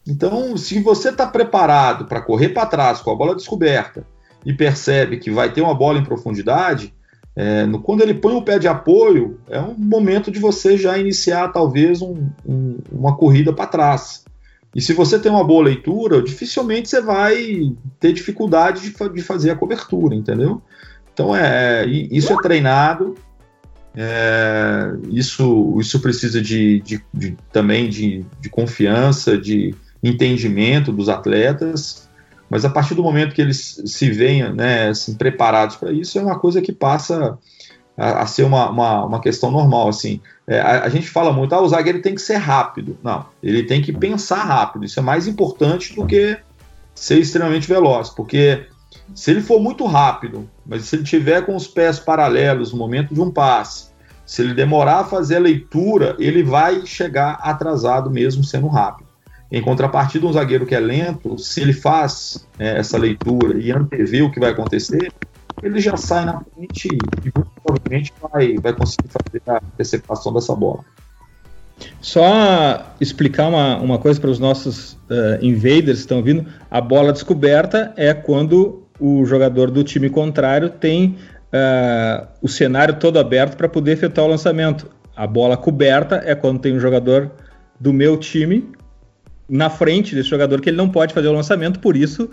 [0.07, 4.05] Então, se você está preparado para correr para trás com a bola descoberta
[4.45, 6.93] e percebe que vai ter uma bola em profundidade,
[7.35, 10.97] é, no, quando ele põe o pé de apoio, é um momento de você já
[10.97, 14.25] iniciar talvez um, um, uma corrida para trás.
[14.75, 19.51] E se você tem uma boa leitura, dificilmente você vai ter dificuldade de, de fazer
[19.51, 20.61] a cobertura, entendeu?
[21.13, 23.15] Então é, isso é treinado,
[23.95, 32.09] é, isso, isso precisa de, de, de também de, de confiança, de, entendimento dos atletas,
[32.49, 36.21] mas a partir do momento que eles se venham né, assim, preparados para isso, é
[36.21, 37.37] uma coisa que passa
[37.97, 39.87] a, a ser uma, uma, uma, questão normal.
[39.87, 40.19] Assim.
[40.47, 42.97] É, a, a, gente fala muito, ah, o zagueiro tem que ser rápido.
[43.03, 44.83] Não, ele tem que pensar rápido.
[44.83, 46.37] Isso é mais importante do que
[46.93, 48.65] ser extremamente veloz, porque
[49.15, 53.13] se ele for muito rápido, mas se ele tiver com os pés paralelos no momento
[53.13, 53.91] de um passe,
[54.25, 59.10] se ele demorar a fazer a leitura, ele vai chegar atrasado mesmo sendo rápido.
[59.51, 64.21] Em contrapartida, um zagueiro que é lento, se ele faz é, essa leitura e antevê
[64.21, 65.11] o que vai acontecer,
[65.61, 70.85] ele já sai na frente e provavelmente vai, vai conseguir fazer a interceptação dessa bola.
[71.99, 77.11] Só explicar uma, uma coisa para os nossos uh, invaders que estão vindo: a bola
[77.11, 81.17] descoberta é quando o jogador do time contrário tem
[81.51, 84.89] uh, o cenário todo aberto para poder efetuar o lançamento.
[85.15, 87.31] A bola coberta é quando tem um jogador
[87.79, 88.71] do meu time
[89.51, 92.29] na frente desse jogador que ele não pode fazer o lançamento, por isso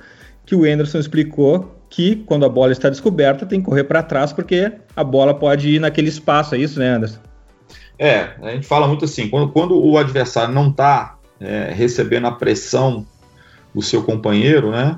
[0.47, 4.33] que o Anderson explicou que quando a bola está descoberta tem que correr para trás
[4.33, 7.19] porque a bola pode ir naquele espaço, é isso, né, Anderson?
[7.99, 12.33] É, a gente fala muito assim, quando, quando o adversário não está é, recebendo a
[12.33, 13.05] pressão
[13.75, 14.97] do seu companheiro, né,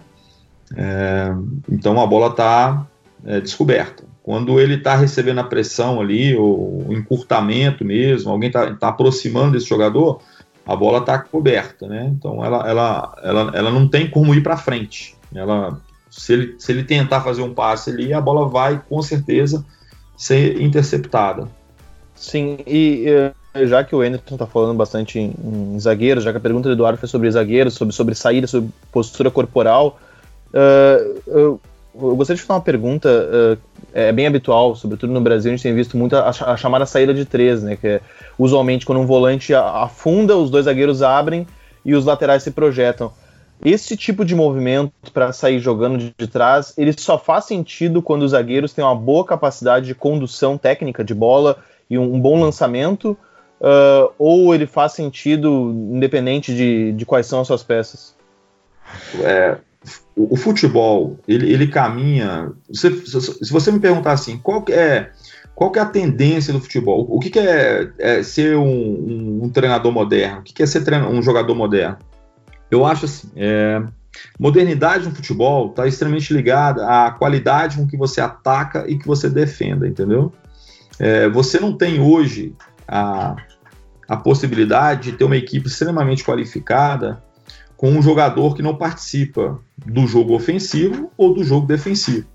[0.77, 1.33] é,
[1.71, 2.87] então a bola está
[3.25, 4.05] é, descoberta.
[4.23, 9.53] Quando ele está recebendo a pressão ali, o, o encurtamento mesmo, alguém está tá aproximando
[9.53, 10.21] desse jogador,
[10.71, 12.09] a bola está coberta, né?
[12.17, 15.17] Então ela, ela, ela, ela não tem como ir para frente.
[15.35, 15.77] Ela,
[16.09, 19.65] se ele, se ele tentar fazer um passe ali, a bola vai com certeza
[20.17, 21.49] ser interceptada.
[22.15, 23.05] Sim, e
[23.57, 26.69] uh, já que o Anderson está falando bastante em, em, zagueiros, já que a pergunta
[26.69, 29.99] do Eduardo foi sobre zagueiros, sobre, sobre saída, sobre postura corporal,
[30.55, 31.61] uh,
[32.03, 33.59] eu, gostaria de fazer uma pergunta, uh,
[33.93, 37.13] é bem habitual, sobretudo no Brasil, a gente tem visto muito a, a chamada saída
[37.13, 38.01] de três, né, que é
[38.39, 41.47] usualmente quando um volante afunda, os dois zagueiros abrem
[41.85, 43.13] e os laterais se projetam.
[43.63, 48.23] Esse tipo de movimento para sair jogando de, de, trás, ele só faz sentido quando
[48.23, 51.59] os zagueiros têm uma boa capacidade de condução técnica de bola
[51.89, 53.19] e um, um bom lançamento,
[53.61, 58.15] uh, ou ele faz sentido independente de, de quais são as suas peças?
[59.23, 59.59] É,
[60.17, 62.53] o, o, futebol, ele, ele caminha.
[62.73, 65.11] Se, se, você me perguntar assim, qual é
[65.61, 67.07] qual que é a tendência do futebol?
[67.11, 70.41] O que, que é, é, ser um, um, um, treinador moderno?
[70.41, 71.99] O que, que é ser um jogador moderno?
[72.71, 73.83] Eu acho assim, é,
[74.39, 79.29] modernidade no futebol está extremamente ligada à qualidade com que você ataca e que você
[79.29, 80.33] defenda, entendeu?
[80.99, 82.55] É, você não tem hoje
[82.89, 83.37] a,
[84.09, 87.23] a possibilidade de ter uma equipe extremamente qualificada
[87.77, 92.27] com um jogador que não participa do jogo ofensivo ou do jogo defensivo.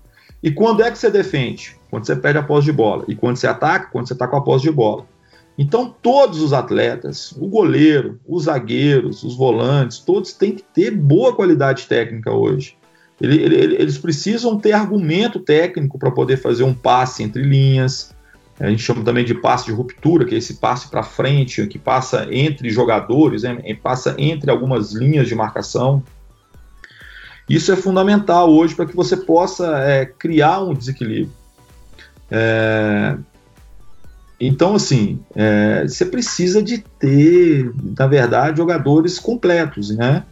[0.42, 1.76] E quando é que você defende?
[1.90, 3.04] Quando você perde a posse de bola.
[3.08, 3.88] E quando você ataca?
[3.90, 5.06] Quando você está com a posse de bola.
[5.58, 11.34] Então, todos os atletas, o goleiro, os zagueiros, os volantes, todos têm que ter boa
[11.34, 12.76] qualidade técnica hoje.
[13.20, 18.14] Ele, ele, eles precisam ter argumento técnico para poder fazer um passe entre linhas.
[18.60, 21.78] A gente chama também de passe de ruptura, que é esse passe para frente, que
[21.78, 26.02] passa entre jogadores, né, passa entre algumas linhas de marcação.
[27.48, 31.32] Isso é fundamental hoje para que você possa é, criar um desequilíbrio.
[32.30, 33.16] É,
[34.40, 40.24] então, assim, é, você precisa de ter, na verdade, jogadores completos, né?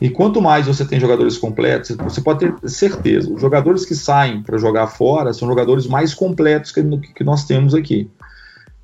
[0.00, 4.42] E quanto mais você tem jogadores completos, você pode ter certeza, os jogadores que saem
[4.42, 6.82] para jogar fora são jogadores mais completos que,
[7.14, 8.10] que nós temos aqui.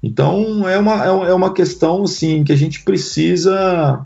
[0.01, 4.01] Então, é uma, é uma questão, assim, que a gente precisa...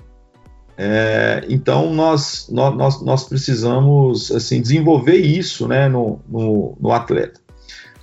[0.76, 7.40] É, então, nós, nós, nós precisamos, assim, desenvolver isso, né, no, no, no atleta.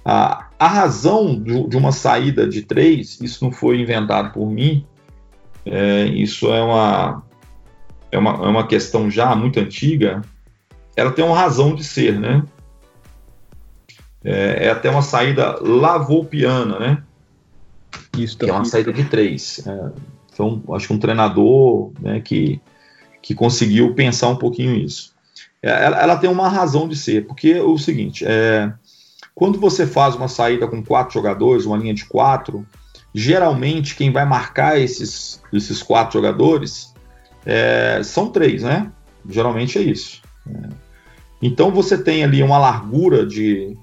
[0.06, 4.86] A, a razão de, de, uma saída de três, isso não foi inventado por mim,
[5.66, 7.24] é, isso é uma,
[8.12, 10.22] é, uma, é uma questão já muito antiga,
[10.96, 12.44] ela tem uma razão de ser, né?
[14.24, 17.04] É, é até uma saída lavoupiana, né?
[18.18, 19.66] Isso que é uma saída de três.
[19.66, 19.92] É,
[20.40, 22.62] foi um, acho que um treinador né, que,
[23.22, 25.14] que conseguiu pensar um pouquinho isso.
[25.62, 28.72] É, ela, ela, tem uma razão de ser, porque é o seguinte, é,
[29.36, 32.66] quando você faz uma saída com quatro jogadores, uma linha de quatro,
[33.14, 36.94] geralmente quem vai marcar esses, esses quatro jogadores
[37.46, 38.90] é, são três, né?
[39.28, 40.22] Geralmente é isso.
[40.48, 40.70] É.
[41.42, 43.76] Então você tem ali uma largura de,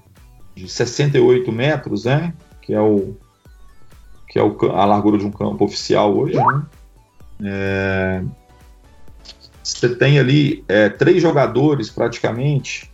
[0.55, 2.33] de 68 metros, né?
[2.63, 3.15] Que é, o,
[4.37, 6.63] que é o, a largura de um campo oficial hoje, né?
[7.43, 8.23] É,
[9.63, 12.91] você tem ali é, três jogadores praticamente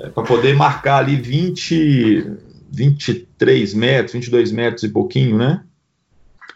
[0.00, 2.38] é, para poder marcar ali 20,
[2.70, 5.62] 23 metros, 22 metros e pouquinho, né?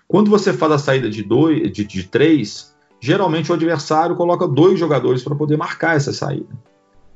[0.08, 4.78] Quando você faz a saída de, dois, de, de três, geralmente o adversário coloca dois
[4.78, 6.48] jogadores para poder marcar essa saída.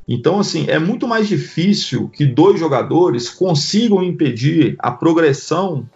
[0.07, 5.88] Então, assim, é muito mais difícil que dois jogadores consigam impedir a progressão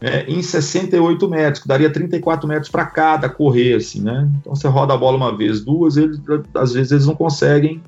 [0.00, 4.28] né, em 68 metros, que daria 34 metros para cada correr, assim, né?
[4.40, 6.20] Então você roda a bola uma vez, duas, eles,
[6.54, 7.82] às vezes eles não conseguem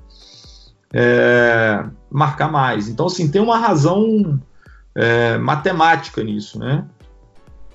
[0.92, 2.88] é, marcar mais.
[2.88, 4.40] Então, assim, tem uma razão
[4.94, 6.84] é, matemática nisso, né?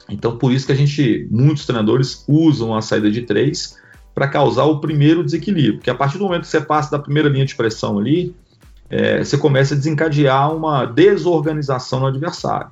[0.10, 3.78] Então, por isso que a gente, muitos treinadores usam a saída de três
[4.14, 7.28] para causar o primeiro desequilíbrio, porque a partir do momento que você passa da primeira
[7.28, 8.36] linha de pressão ali,
[8.90, 12.70] é, você começa a desencadear uma desorganização no adversário.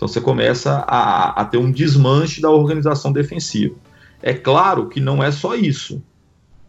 [0.00, 3.74] Então você começa a, a, ter um desmanche da organização defensiva.
[4.22, 6.02] É claro que não é só isso.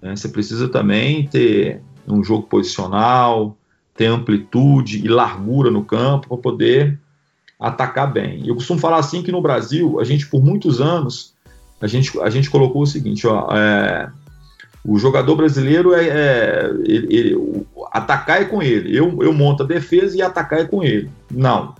[0.02, 0.13] Né?
[0.13, 3.56] Você precisa também ter um jogo posicional,
[3.96, 7.00] ter amplitude e largura no campo para poder
[7.58, 8.46] atacar bem.
[8.46, 11.34] Eu costumo falar assim que no Brasil, a gente por muitos anos,
[11.80, 14.12] a gente, a gente colocou o seguinte, ó, é,
[14.84, 18.94] o jogador brasileiro é, é ele, ele, atacar é com ele.
[18.94, 21.10] Eu, eu monto a defesa e atacar é com ele.
[21.32, 21.80] Não.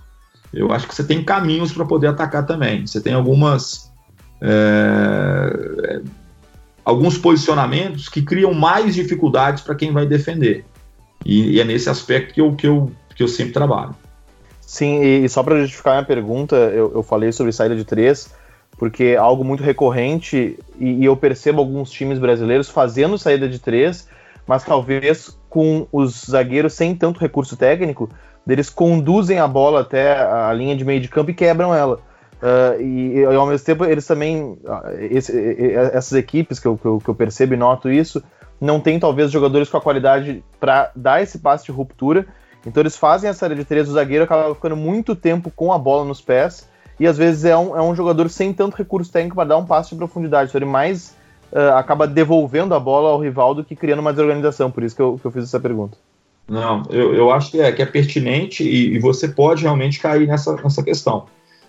[0.52, 2.86] Eu acho que você tem caminhos para poder atacar também.
[2.86, 3.92] Você tem algumas
[4.42, 6.00] é,
[6.84, 10.64] alguns posicionamentos que criam mais dificuldades para quem vai defender.
[11.24, 13.94] E, e, é nesse aspecto que eu, que eu, que eu sempre trabalho.
[14.60, 18.34] Sim, e só para justificar minha pergunta, eu, eu falei sobre saída de três,
[18.76, 23.58] porque é algo muito recorrente e, e eu percebo alguns times brasileiros fazendo saída de
[23.58, 24.08] três,
[24.46, 28.08] mas talvez com os zagueiros sem tanto recurso técnico,
[28.46, 31.98] eles conduzem a bola até a linha de meio de campo e quebram ela.
[32.42, 34.58] Uh, e, e, ao mesmo tempo eles também
[34.98, 35.32] esse,
[35.92, 38.20] essas equipes que eu, que eu, que eu percebo e noto isso
[38.60, 42.26] não tem talvez jogadores com a qualidade para dar esse passe de ruptura
[42.66, 45.78] então eles fazem a série de três, o zagueiro acaba ficando muito tempo com a
[45.78, 49.36] bola nos pés, e às vezes é um, é um jogador sem tanto recurso técnico
[49.36, 50.50] para dar um passe de profundidade.
[50.50, 51.16] Então ele mais
[51.52, 54.70] uh, acaba devolvendo a bola ao rival do que criando uma desorganização.
[54.70, 55.98] Por isso que eu, que eu fiz essa pergunta.
[56.48, 60.26] Não, eu, eu acho que é, que é pertinente e, e você pode realmente cair
[60.26, 61.26] nessa, nessa questão.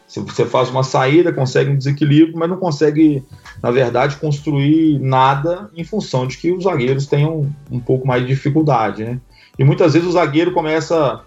[0.08, 3.24] Se você faz uma saída, consegue um desequilíbrio, mas não consegue,
[3.62, 8.28] na verdade, construir nada em função de que os zagueiros tenham um pouco mais de
[8.28, 9.20] dificuldade, né?
[9.58, 11.22] E muitas vezes o zagueiro começa.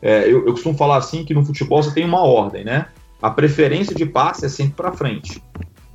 [0.00, 2.86] É, eu, eu, costumo falar assim que no futebol você tem uma ordem, né?
[3.20, 5.42] A preferência de passe é sempre para frente.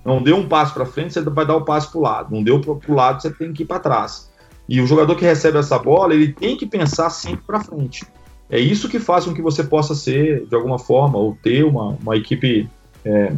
[0.04, 2.36] Não deu um passo para frente, você vai dar o passo para o lado.
[2.36, 4.30] Não deu para o lado, você tem que ir para trás.
[4.68, 8.06] E o jogador que recebe essa bola, ele tem que pensar sempre para frente.
[8.50, 11.98] É isso que faz com que você possa ser, de alguma forma, ou ter uma,
[12.02, 12.70] uma equipe
[13.04, 13.34] é,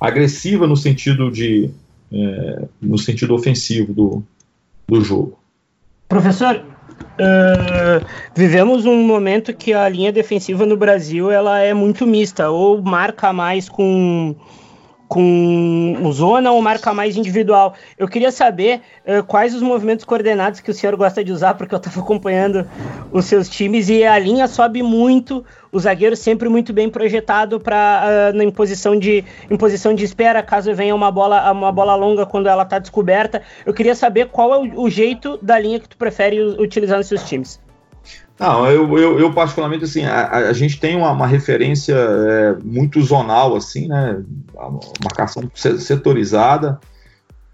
[0.00, 1.70] agressiva no sentido de
[2.12, 4.22] é, no sentido ofensivo do,
[4.86, 5.38] do jogo.
[6.08, 6.64] Professor,
[7.18, 12.82] Uh, vivemos um momento que a linha defensiva no Brasil ela é muito mista, ou
[12.82, 14.34] marca mais com
[15.08, 17.74] com zona ou marca mais individual.
[17.96, 21.74] Eu queria saber uh, quais os movimentos coordenados que o senhor gosta de usar, porque
[21.74, 22.68] eu estava acompanhando
[23.12, 28.32] os seus times e a linha sobe muito, o zagueiro sempre muito bem projetado para
[28.34, 32.26] uh, em posição de em posição de espera caso venha uma bola uma bola longa
[32.26, 33.42] quando ela está descoberta.
[33.64, 37.06] Eu queria saber qual é o, o jeito da linha que tu prefere utilizar nos
[37.06, 37.65] seus times.
[38.38, 43.00] Não, eu, eu, eu, particularmente, assim, a, a gente tem uma, uma referência é, muito
[43.00, 44.22] zonal, assim, né,
[45.02, 46.78] marcação setorizada,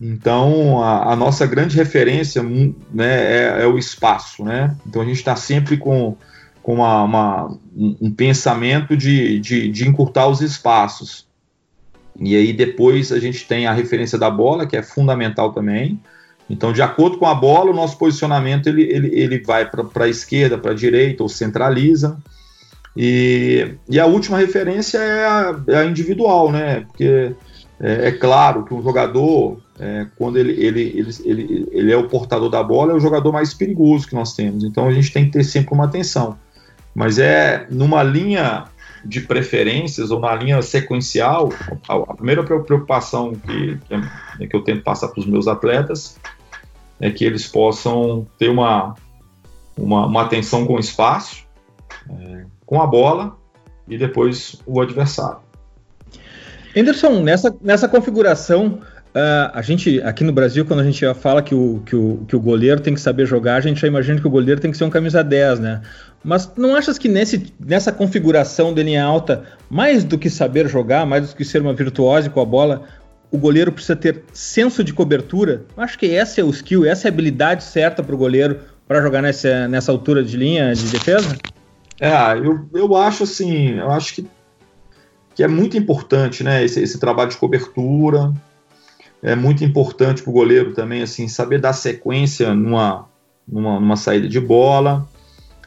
[0.01, 5.19] então a, a nossa grande referência, né, é, é, o espaço, né, então a gente
[5.19, 6.17] está sempre com,
[6.61, 11.29] com uma, uma, um pensamento de, de, de encurtar os espaços,
[12.19, 16.01] e aí depois a gente tem a referência da bola, que é fundamental também,
[16.49, 20.09] então, de acordo com a bola, o nosso posicionamento ele, ele, ele vai para a
[20.09, 22.19] esquerda, para a direita, ou centraliza.
[22.97, 26.81] E, e a última referência é a, é a individual, né?
[26.81, 27.33] Porque
[27.81, 32.09] é, é, claro que um jogador, é, quando ele, ele, ele, ele, ele é o
[32.09, 34.63] portador da bola, é o jogador mais perigoso que nós temos.
[34.63, 36.37] Então a gente tem que ter sempre uma atenção.
[36.95, 38.65] Mas é numa linha
[39.05, 41.51] de preferências ou na linha sequencial,
[41.89, 43.79] a, primeira preocupação que,
[44.39, 46.19] que, que eu tento passar para os meus atletas
[47.01, 48.95] é que eles possam ter uma,
[49.77, 51.45] uma, uma atenção com o espaço,
[52.09, 53.37] é, com a bola
[53.89, 55.41] e depois o adversário.
[56.77, 58.79] Anderson, nessa, nessa configuração,
[59.15, 62.37] uh, a gente aqui no Brasil, quando a gente fala que o, que, o, que
[62.37, 64.77] o goleiro tem que saber jogar, a gente já imagina que o goleiro tem que
[64.77, 65.83] ser um camisa 10, né?
[66.25, 71.05] Mas não achas que nesse, nessa configuração de linha alta, mais do que saber jogar,
[71.05, 72.83] mais do que ser uma virtuose com a bola,
[73.31, 75.65] o goleiro precisa ter senso de cobertura.
[75.77, 79.01] Acho que esse é o skill, essa é a habilidade certa para o goleiro para
[79.01, 81.37] jogar nessa, nessa altura de linha de defesa?
[81.99, 84.27] É, eu, eu acho assim, eu acho que,
[85.35, 88.33] que é muito importante, né, esse, esse trabalho de cobertura.
[89.23, 93.09] É muito importante para o goleiro também, assim, saber dar sequência numa,
[93.47, 95.09] numa, numa saída de bola.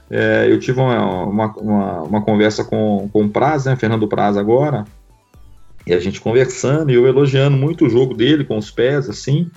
[0.10, 4.38] É, eu tive uma, uma, uma, uma, conversa com, com o Praz, né, Fernando Praz
[4.38, 4.86] agora,
[5.86, 9.50] e a gente conversando, e eu elogiando muito o jogo dele com os pés, assim.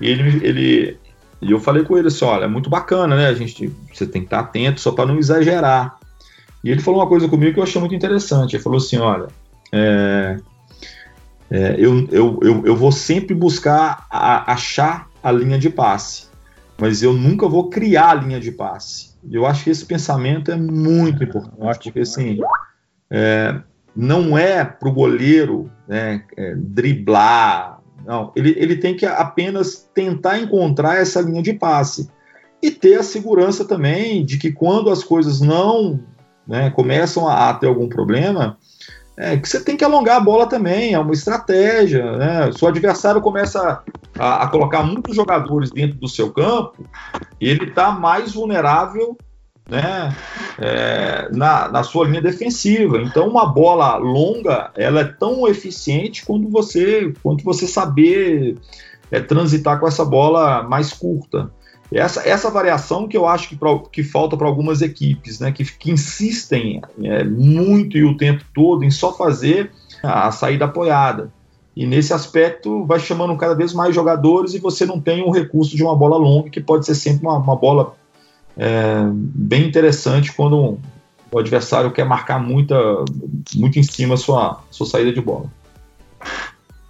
[0.00, 0.98] E ele, ele
[1.40, 3.28] e eu falei com ele assim: olha, é muito bacana, né?
[3.28, 5.98] A gente, você tem que estar atento só para não exagerar.
[6.62, 8.56] E ele falou uma coisa comigo que eu achei muito interessante.
[8.56, 9.28] Ele falou assim: olha,
[9.72, 10.38] é,
[11.50, 16.26] é, eu, eu, eu, eu, vou sempre buscar a, achar a linha de passe,
[16.76, 19.07] mas eu nunca vou criar a linha de passe.
[19.30, 22.38] Eu acho que esse pensamento é muito importante, porque assim,
[23.10, 23.60] é,
[23.94, 28.32] não é para o goleiro né, é, driblar, não.
[28.34, 32.08] Ele, ele tem que apenas tentar encontrar essa linha de passe
[32.62, 36.00] e ter a segurança também de que quando as coisas não
[36.46, 38.56] né, começam a, a, ter algum problema,
[39.18, 42.16] é, que você tem que alongar a bola também, é uma estratégia.
[42.16, 42.52] Né?
[42.52, 43.82] Se o adversário começa
[44.16, 46.84] a, a colocar muitos jogadores dentro do seu campo,
[47.40, 49.18] ele está mais vulnerável
[49.68, 50.14] né,
[50.60, 53.02] é, na, na sua linha defensiva.
[53.02, 58.56] Então, uma bola longa, ela é tão eficiente quanto você, quanto você saber
[59.10, 61.50] é, transitar com essa bola mais curta.
[61.92, 65.64] Essa, essa variação que eu acho que, pra, que falta para algumas equipes, né, que,
[65.64, 69.70] que insistem é, muito e o tempo todo em só fazer
[70.02, 71.32] a, a saída apoiada.
[71.74, 75.74] e nesse aspecto vai chamando cada vez mais jogadores e você não tem o recurso
[75.74, 77.94] de uma bola longa, que pode ser sempre uma, uma bola
[78.56, 80.78] é, bem interessante quando
[81.30, 82.74] o adversário quer marcar muita,
[83.54, 85.46] muito em cima a sua, sua saída de bola.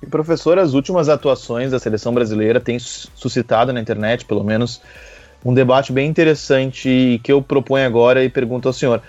[0.09, 4.81] Professor, as últimas atuações da seleção brasileira têm suscitado na internet, pelo menos,
[5.45, 9.03] um debate bem interessante que eu proponho agora e pergunto ao senhor: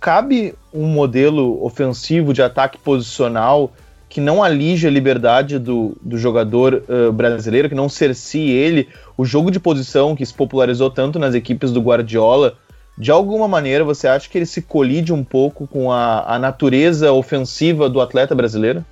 [0.00, 3.72] cabe um modelo ofensivo de ataque posicional
[4.08, 9.24] que não alige a liberdade do, do jogador uh, brasileiro, que não cercie ele, o
[9.24, 12.54] jogo de posição que se popularizou tanto nas equipes do Guardiola,
[12.96, 17.12] de alguma maneira você acha que ele se colide um pouco com a, a natureza
[17.12, 18.84] ofensiva do atleta brasileiro?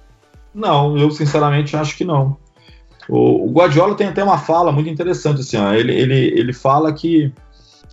[0.57, 2.39] Não, eu sinceramente acho que não.
[3.07, 6.95] O, o Guardiola tem até uma fala muito interessante, assim, ó, ele, ele, ele fala
[6.95, 7.31] que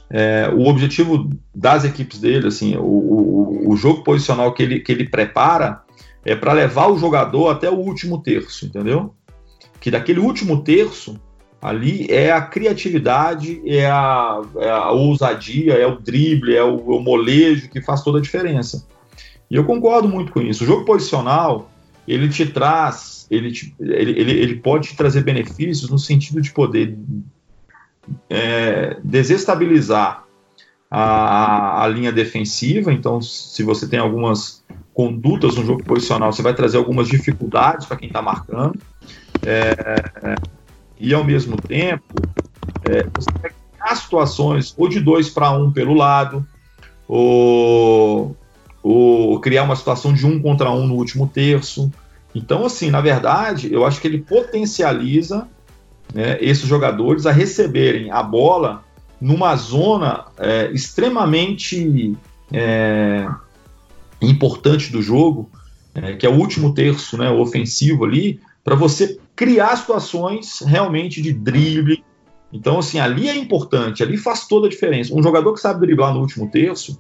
[0.09, 4.93] é, o objetivo das equipes dele, assim, o, o, o jogo posicional que ele, que
[4.93, 5.82] ele prepara
[6.24, 9.14] é para levar o jogador até o último terço, entendeu?
[9.82, 11.20] Que daquele último terço
[11.61, 16.95] ali é a criatividade, é a, é a ousadia, é o drible, é o, é
[16.95, 18.88] o, molejo que faz toda a diferença.
[19.51, 20.64] E eu concordo muito com isso.
[20.64, 21.70] O jogo posicional
[22.08, 26.51] ele te traz, ele, te, ele, ele, ele pode te trazer benefícios no sentido de
[26.51, 26.97] poder
[28.30, 30.24] é, desestabilizar
[30.89, 32.91] a, a, linha defensiva.
[32.91, 37.97] Então, se você tem algumas condutas no jogo posicional, você vai trazer algumas dificuldades para
[37.97, 38.80] quem está marcando.
[39.45, 39.76] É,
[40.99, 42.14] e ao mesmo tempo,
[42.89, 46.45] é, você vai criar situações ou de dois para um pelo lado,
[47.08, 47.72] ou,
[49.44, 51.91] criar uma situação de um contra um no último terço.
[52.34, 55.48] Então, assim, na verdade, eu acho que ele potencializa
[56.14, 58.84] né, esses jogadores a receberem a bola
[59.20, 62.16] numa zona é, extremamente
[62.52, 63.28] é,
[64.22, 65.50] importante do jogo,
[65.94, 71.34] é, que é o último terço né, ofensivo ali, para você criar situações realmente de
[71.34, 72.04] drible.
[72.52, 75.14] Então, assim, ali é importante, ali faz toda a diferença.
[75.14, 77.00] Um jogador que sabe driblar no último terço,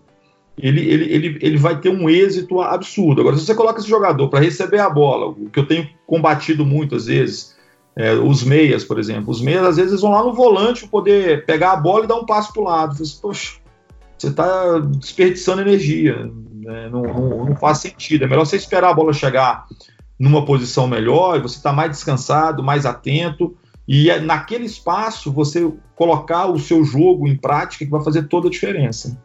[0.57, 3.21] ele, ele, ele, ele vai ter um êxito absurdo.
[3.21, 6.65] Agora, se você coloca esse jogador para receber a bola, o que eu tenho combatido
[6.65, 7.55] muitas vezes,
[7.95, 11.45] é, os meias, por exemplo, os meias às vezes vão lá no volante para poder
[11.45, 12.95] pegar a bola e dar um passo para o lado.
[12.95, 13.57] Você, Poxa,
[14.17, 16.89] você está desperdiçando energia, né?
[16.89, 18.23] não, não, não, faz sentido.
[18.23, 19.65] É melhor você esperar a bola chegar
[20.17, 23.55] numa posição melhor, você está mais descansado, mais atento,
[23.87, 28.47] e é naquele espaço você colocar o seu jogo em prática que vai fazer toda
[28.47, 29.19] a diferença.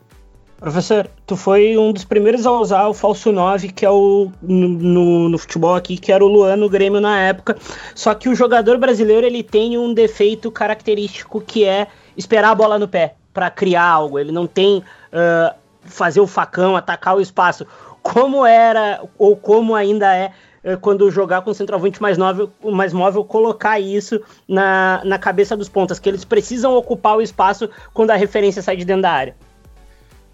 [0.59, 5.29] Professor, tu foi um dos primeiros a usar o falso 9, que é o no,
[5.29, 7.57] no, futebol aqui, que era o Luan no Grêmio na época.
[7.95, 11.87] Só que o jogador brasileiro ele tem um defeito característico que é
[12.17, 14.19] esperar a bola no pé para criar algo.
[14.19, 17.65] Ele não tem uh, fazer o facão, atacar o espaço.
[18.03, 20.33] Como era ou como ainda é
[20.81, 25.99] quando jogar com o centroavante mais, mais móvel, colocar isso na, na cabeça dos pontas,
[25.99, 29.37] que eles precisam ocupar o espaço quando a referência sai de dentro da área.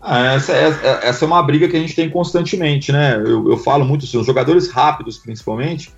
[0.07, 3.17] Ah, essa, essa, essa, é uma briga que a gente tem constantemente, né?
[3.17, 5.91] Eu, eu falo muito assim, os jogadores rápidos, principalmente,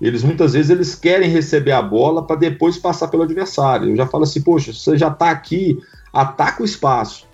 [0.00, 3.90] eles muitas vezes eles querem receber a bola para depois passar pelo adversário.
[3.90, 5.78] Eu já falo assim, poxa, você já está aqui,
[6.12, 7.28] ataca o espaço.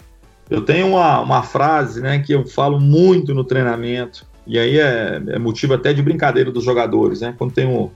[0.50, 5.22] Eu tenho uma, uma frase, né, que eu falo muito no treinamento, e aí é,
[5.26, 7.34] é motivo até de brincadeira dos jogadores, né?
[7.38, 7.90] Quando tem o,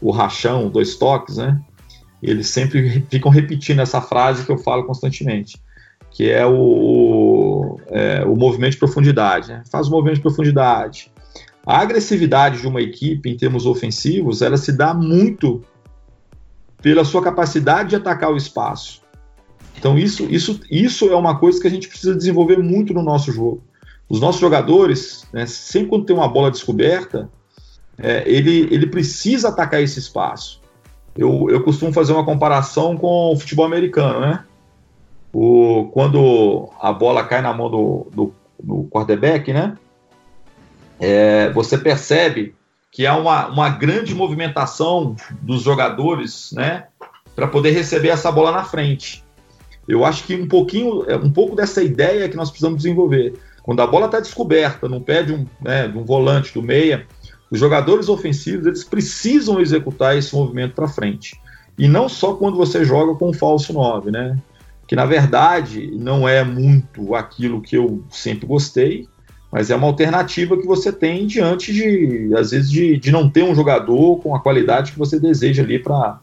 [0.00, 1.60] o rachão, dois toques, né?
[2.22, 5.60] Eles sempre ficam repetindo essa frase que eu falo constantemente
[6.10, 9.48] que é o, é, o movimento de profundidade.
[9.48, 9.62] Né?
[9.70, 11.12] Faz o movimento de profundidade.
[11.64, 15.62] A agressividade de uma equipe em termos ofensivos, ela se dá muito
[16.80, 19.02] pela sua capacidade de atacar o espaço.
[19.78, 23.30] Então isso, isso, isso é uma coisa que a gente precisa desenvolver muito no nosso
[23.30, 23.62] jogo.
[24.08, 27.30] Os nossos jogadores, né, sempre quando tem uma bola descoberta,
[27.98, 30.62] é, ele, ele precisa atacar esse espaço.
[31.16, 34.44] Eu, eu costumo fazer uma comparação com o futebol americano, né?
[35.32, 39.76] O, quando a bola cai na mão do, do, do quarterback, né?
[41.00, 42.54] É, você percebe
[42.90, 46.86] que há uma, uma grande movimentação dos jogadores, né?
[47.34, 49.24] Para poder receber essa bola na frente.
[49.86, 53.34] Eu acho que um pouquinho, é, um pouco dessa ideia que nós precisamos desenvolver.
[53.62, 57.06] Quando a bola está descoberta no pé um, né, de um volante, do meia,
[57.50, 61.40] os jogadores ofensivos eles precisam executar esse movimento para frente.
[61.78, 64.36] E não só quando você joga com o falso 9, né?
[64.88, 69.06] Que na verdade não é muito aquilo que eu sempre gostei,
[69.52, 73.42] mas é uma alternativa que você tem diante de, às vezes, de, de não ter
[73.42, 76.18] um jogador com a qualidade que você deseja ali para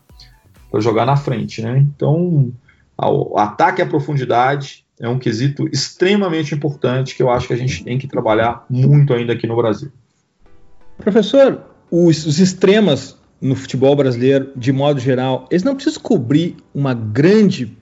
[0.80, 1.62] jogar na frente.
[1.62, 1.78] Né?
[1.78, 2.52] Então,
[2.98, 7.84] o ataque à profundidade é um quesito extremamente importante que eu acho que a gente
[7.84, 9.92] tem que trabalhar muito ainda aqui no Brasil.
[10.98, 11.62] Professor,
[11.92, 17.78] os, os extremas no futebol brasileiro, de modo geral, eles não precisam cobrir uma grande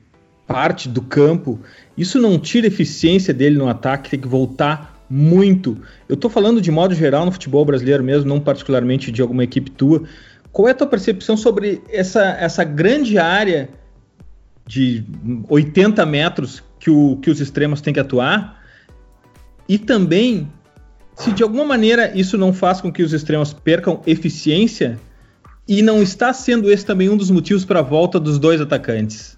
[0.47, 1.59] parte do campo.
[1.97, 5.77] Isso não tira eficiência dele no ataque, tem que voltar muito.
[6.07, 9.69] Eu estou falando de modo geral no futebol brasileiro mesmo, não particularmente de alguma equipe
[9.71, 10.03] tua.
[10.51, 13.69] Qual é a tua percepção sobre essa, essa grande área
[14.65, 15.03] de
[15.49, 18.61] 80 metros que, o, que os extremos têm que atuar?
[19.67, 20.47] E também,
[21.15, 24.99] se de alguma maneira isso não faz com que os extremos percam eficiência,
[25.67, 29.37] e não está sendo esse também um dos motivos para a volta dos dois atacantes?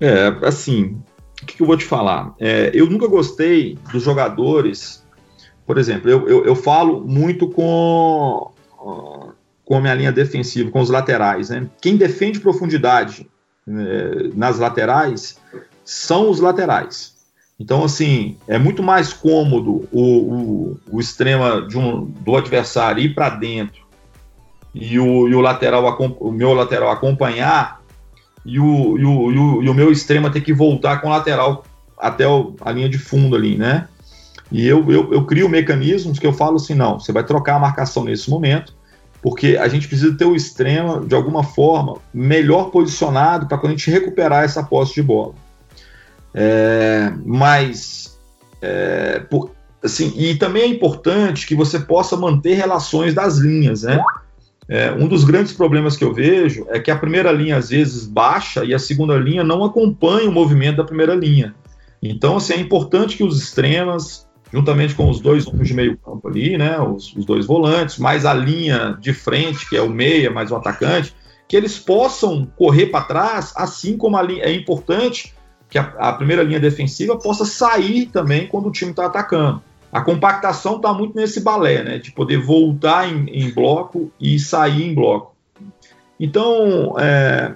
[0.00, 1.00] É, assim,
[1.42, 2.34] o que, que eu vou te falar?
[2.38, 5.04] É, eu nunca gostei dos jogadores,
[5.66, 8.50] por exemplo, eu, eu, eu falo muito com,
[9.64, 11.50] com a minha linha defensiva, com os laterais.
[11.50, 11.68] Né?
[11.80, 13.28] Quem defende profundidade
[13.66, 15.38] né, nas laterais
[15.84, 17.18] são os laterais.
[17.58, 23.14] Então, assim, é muito mais cômodo o, o, o extrema de um, do adversário ir
[23.14, 23.82] para dentro
[24.74, 25.84] e o, e o lateral,
[26.20, 27.79] o meu lateral acompanhar
[28.44, 31.10] e o, e o, e o, e o meu extrema ter que voltar com o
[31.10, 31.64] lateral
[31.98, 33.86] até o, a linha de fundo ali, né?
[34.50, 37.60] E eu, eu, eu crio mecanismos que eu falo assim, não, você vai trocar a
[37.60, 38.74] marcação nesse momento,
[39.22, 43.76] porque a gente precisa ter o extrema, de alguma forma, melhor posicionado para quando a
[43.76, 45.34] gente recuperar essa posse de bola.
[46.34, 48.18] É, mas,
[48.60, 49.50] é, por,
[49.84, 54.02] assim, e também é importante que você possa manter relações das linhas, né?
[54.72, 58.06] É, um dos grandes problemas que eu vejo é que a primeira linha às vezes
[58.06, 61.56] baixa e a segunda linha não acompanha o movimento da primeira linha.
[62.00, 66.28] Então, assim, é importante que os extremas, juntamente com os dois homens de meio campo
[66.28, 70.30] ali, né, os, os, dois volantes, mais a linha de frente, que é o meia,
[70.30, 71.12] mais o atacante,
[71.48, 75.34] que eles possam correr para trás, assim como a linha, é importante
[75.68, 79.60] que a, a primeira linha defensiva possa sair também quando o time está atacando
[79.92, 81.98] a compactação está muito nesse balé, né?
[81.98, 85.34] De poder voltar em, em bloco e sair em bloco.
[86.18, 87.54] Então, é,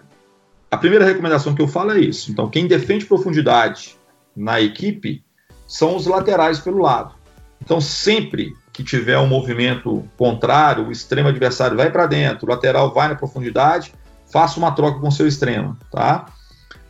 [0.70, 2.32] a primeira recomendação que eu falo é isso.
[2.32, 3.96] Então, quem defende profundidade
[4.36, 5.22] na equipe
[5.66, 7.14] são os laterais pelo lado.
[7.62, 12.92] Então, sempre que tiver um movimento contrário, o extremo adversário vai para dentro, o lateral
[12.92, 13.94] vai na profundidade,
[14.30, 16.26] faça uma troca com seu extremo, tá?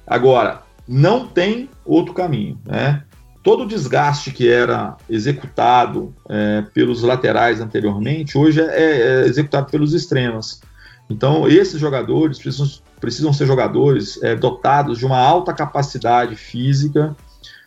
[0.07, 3.05] Agora, não tem outro caminho, né?
[3.45, 9.93] Todo o desgaste que era executado é, pelos laterais anteriormente, hoje é, é, executado pelos
[9.93, 10.63] extremos.
[11.11, 12.67] Então, esses jogadores precisam,
[12.99, 17.15] precisam ser jogadores é, dotados de uma alta capacidade física,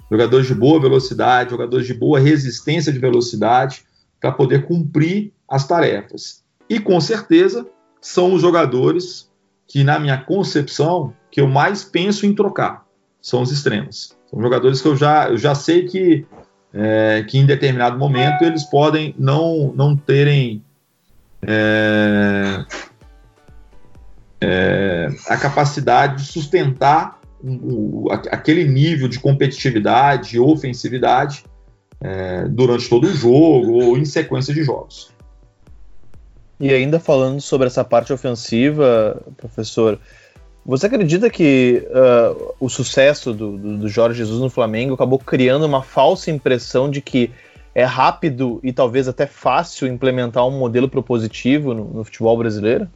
[0.10, 3.86] jogadores de boa velocidade, jogadores de boa resistência de velocidade,
[4.20, 6.44] para poder cumprir as tarefas.
[6.68, 7.68] E, com certeza,
[8.02, 9.30] são os jogadores
[9.68, 12.84] que, na minha concepção, que eu mais penso em trocar,
[13.22, 14.17] são os extremos.
[14.30, 16.26] São jogadores que eu já, eu já sei que,
[16.74, 20.64] é, que em determinado momento eles podem não, não terem
[21.42, 22.66] é,
[24.42, 31.44] é, a capacidade de sustentar o, aquele nível de competitividade e ofensividade
[32.02, 35.12] é, durante todo o jogo ou em sequência de jogos.
[36.60, 40.00] E ainda falando sobre essa parte ofensiva, professor,
[40.68, 45.66] você acredita que uh, o sucesso do, do, do, Jorge Jesus no Flamengo acabou criando
[45.66, 47.32] uma falsa impressão de que
[47.74, 52.90] é rápido e talvez até fácil implementar um modelo propositivo no, no futebol brasileiro?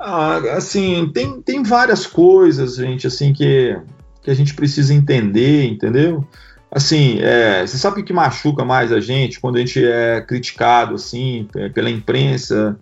[0.00, 3.78] Ah, assim, tem, tem várias coisas, gente, assim, que,
[4.22, 6.26] que a gente precisa entender, entendeu?
[6.68, 10.96] Assim, é, você sabe o que machuca mais a gente quando a gente é criticado,
[10.96, 12.76] assim, pela imprensa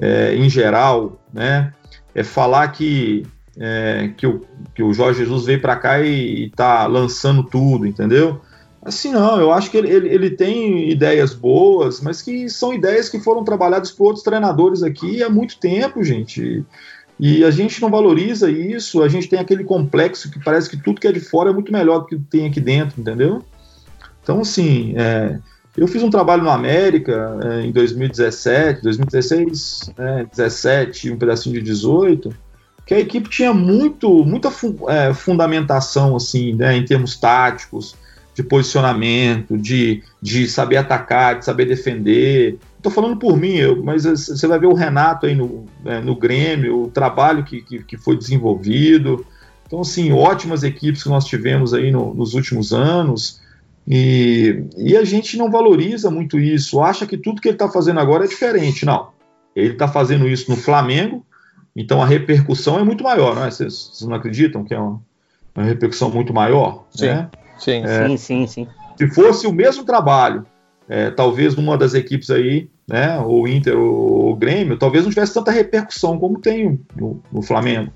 [0.00, 1.72] é, em geral, né?
[2.16, 3.26] É falar que,
[3.58, 4.40] é, que, o,
[4.74, 8.40] que o Jorge Jesus veio para cá e está lançando tudo, entendeu?
[8.80, 13.10] Assim, não, eu acho que ele, ele, ele, tem ideias boas, mas que são ideias
[13.10, 16.64] que foram trabalhadas por outros treinadores aqui há muito tempo, gente.
[17.20, 21.00] E a gente não valoriza isso, a gente tem aquele complexo que parece que tudo
[21.00, 23.42] que é de fora é muito melhor do que tem aqui dentro, entendeu?
[24.22, 25.38] Então, assim, é,
[25.76, 31.62] eu fiz um trabalho no América é, em 2017, 2016, né, 17, um pedacinho de
[31.62, 32.34] 18,
[32.86, 34.50] que a equipe tinha muito, muita
[34.88, 37.94] é, fundamentação assim, né, em termos táticos,
[38.36, 42.58] de posicionamento, de, de saber atacar, de saber defender.
[42.76, 46.14] Estou falando por mim, eu, mas você vai ver o Renato aí no, né, no
[46.14, 49.24] Grêmio, o trabalho que, que, que, foi desenvolvido.
[49.66, 53.40] Então, assim, ótimas equipes que nós tivemos aí no, nos últimos anos.
[53.88, 58.00] E, e a gente não valoriza muito isso, acha que tudo que ele está fazendo
[58.00, 58.84] agora é diferente.
[58.84, 59.10] Não.
[59.54, 61.24] Ele está fazendo isso no Flamengo,
[61.74, 63.50] então a repercussão é muito maior, não é?
[63.50, 65.00] Vocês, não acreditam que é uma,
[65.54, 66.84] uma repercussão muito maior?
[66.90, 67.30] Sim, né?
[67.58, 68.68] sim, é, sim, sim, sim.
[68.98, 70.44] Se fosse o mesmo trabalho
[70.88, 75.34] é, talvez numa das equipes aí, né, o Inter ou o Grêmio, talvez não tivesse
[75.34, 77.92] tanta repercussão como tem no, no Flamengo.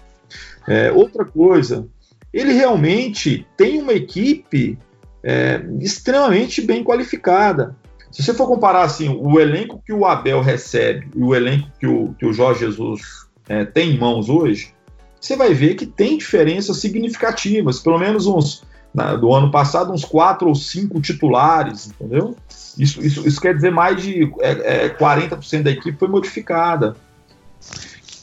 [0.66, 1.86] É, outra coisa,
[2.32, 4.78] ele realmente tem uma equipe
[5.22, 7.76] é, extremamente bem qualificada.
[8.10, 11.86] Se você for comparar assim, o elenco que o Abel recebe e o elenco que
[11.86, 13.00] o, que o Jorge Jesus
[13.48, 14.74] é, tem em mãos hoje,
[15.20, 20.04] você vai ver que tem diferenças significativas, pelo menos uns na, do ano passado, uns
[20.04, 22.34] quatro ou cinco titulares, entendeu?
[22.78, 26.96] Isso, isso, isso quer dizer mais de é, é, 40% da equipe foi modificada.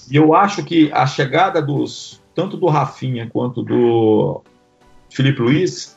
[0.09, 4.43] E eu acho que a chegada dos tanto do Rafinha quanto do
[5.09, 5.96] Felipe Luiz,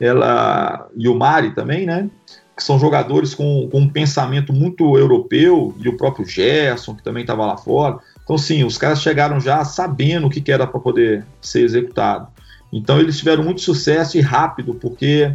[0.00, 2.08] ela e o Mari também, né?
[2.56, 7.22] Que são jogadores com, com um pensamento muito europeu, e o próprio Gerson, que também
[7.22, 7.98] estava lá fora.
[8.24, 12.28] Então, sim, os caras chegaram já sabendo o que, que era para poder ser executado.
[12.72, 15.32] Então, eles tiveram muito sucesso e rápido, porque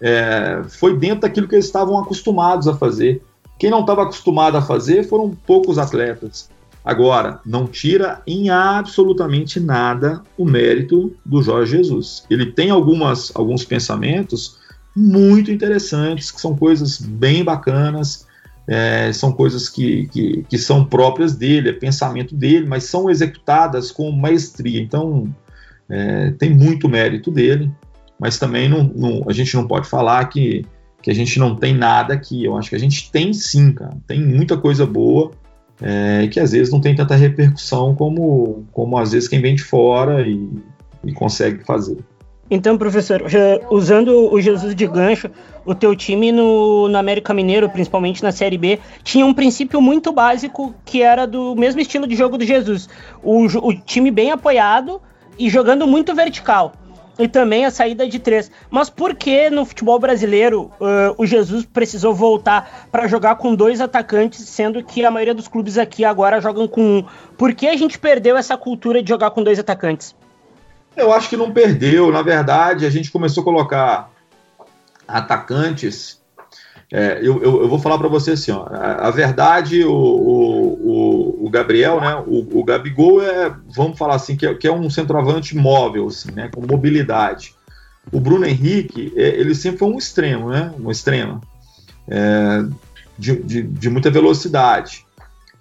[0.00, 3.22] é, foi dentro daquilo que eles estavam acostumados a fazer.
[3.58, 6.48] Quem não estava acostumado a fazer foram poucos atletas.
[6.90, 12.24] Agora, não tira em absolutamente nada o mérito do Jorge Jesus.
[12.28, 14.58] Ele tem algumas, alguns pensamentos
[14.96, 18.26] muito interessantes, que são coisas bem bacanas,
[18.66, 23.92] é, são coisas que, que, que, são próprias dele, é pensamento dele, mas são executadas
[23.92, 24.82] com maestria.
[24.82, 25.32] Então,
[25.88, 27.70] é, tem muito mérito dele,
[28.18, 30.66] mas também não, não, a gente não pode falar que,
[31.00, 32.44] que a gente não tem nada aqui.
[32.44, 33.96] Eu acho que a gente tem sim, cara.
[34.08, 35.30] Tem muita coisa boa
[35.82, 39.62] é, que às vezes não tem tanta repercussão como, como às vezes quem vem de
[39.62, 40.48] fora e,
[41.04, 41.98] e consegue fazer.
[42.50, 43.22] Então, professor,
[43.70, 45.30] usando o Jesus de gancho,
[45.64, 50.10] o teu time no, no América Mineiro, principalmente na Série B, tinha um princípio muito
[50.10, 52.88] básico que era do mesmo estilo de jogo do Jesus.
[53.22, 55.00] O, o time bem apoiado
[55.38, 56.72] e jogando muito vertical.
[57.20, 58.50] E também a saída de três.
[58.70, 63.78] Mas por que no futebol brasileiro uh, o Jesus precisou voltar para jogar com dois
[63.80, 67.04] atacantes, sendo que a maioria dos clubes aqui agora jogam com um?
[67.36, 70.16] Por que a gente perdeu essa cultura de jogar com dois atacantes?
[70.96, 72.10] Eu acho que não perdeu.
[72.10, 74.10] Na verdade, a gente começou a colocar
[75.06, 76.19] atacantes.
[76.92, 81.46] É, eu, eu, eu, vou falar para você assim: ó, a, a verdade, o, o,
[81.46, 84.90] o, Gabriel, né, o, o Gabigol é, vamos falar assim, que é, que é um
[84.90, 87.54] centroavante móvel, assim, né, com mobilidade.
[88.10, 91.40] O Bruno Henrique, é, ele sempre foi um extremo, né, um extremo,
[92.08, 92.64] é,
[93.16, 95.06] de, de, de muita velocidade.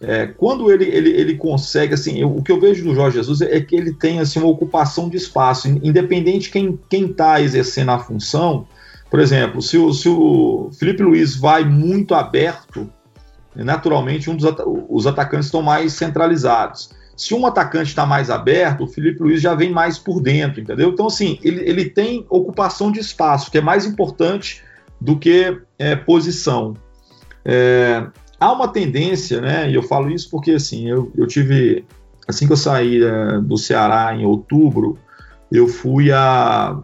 [0.02, 3.42] É, quando ele, ele, ele consegue, assim, eu, o que eu vejo do Jorge Jesus
[3.42, 7.92] é, é, que ele tem assim, uma ocupação de espaço, independente quem quem está exercendo
[7.92, 8.66] a função.
[9.10, 12.90] Por exemplo, se o, se o Felipe Luiz vai muito aberto,
[13.56, 16.92] naturalmente um dos at os atacantes estão mais centralizados.
[17.18, 20.90] Se um atacante está mais aberto, o Felipe Luiz já vem mais por dentro, entendeu?
[20.90, 24.64] Então, assim, ele, ele tem ocupação de espaço, que é mais importante
[25.02, 26.76] do que é, posição.
[27.44, 28.08] É,
[28.40, 29.70] há uma tendência, né?
[29.70, 31.84] E eu falo isso porque assim, eu, eu tive
[32.28, 34.98] assim que eu saí uh, do Ceará em outubro,
[35.52, 36.80] eu fui à,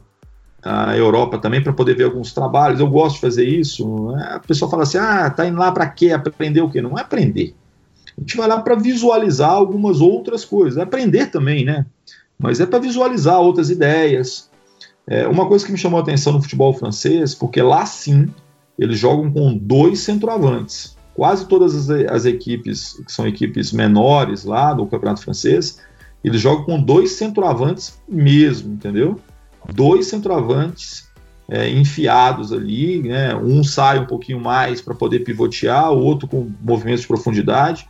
[0.66, 2.80] à Europa também para poder ver alguns trabalhos.
[2.80, 4.12] Eu gosto de fazer isso.
[4.12, 4.30] Né?
[4.32, 6.12] A pessoa fala assim: ah, tá indo lá para quê?
[6.12, 6.82] Aprender o quê?
[6.82, 7.56] Não é aprender.
[8.18, 10.78] A gente vai lá para visualizar algumas outras coisas.
[10.78, 11.86] É aprender também, né?
[12.38, 14.50] Mas é para visualizar outras ideias.
[15.08, 18.28] É, uma coisa que me chamou a atenção no futebol francês, porque lá sim
[18.78, 24.74] eles jogam com dois centroavantes quase todas as, as, equipes, que são equipes menores lá
[24.74, 25.80] do Campeonato Francês,
[26.22, 29.20] eles jogam com dois centroavantes mesmo, entendeu?
[29.74, 31.06] Dois centroavantes
[31.50, 33.36] é, enfiados ali, né?
[33.36, 37.88] Um sai um pouquinho mais para poder pivotear, o outro com movimentos de profundidade.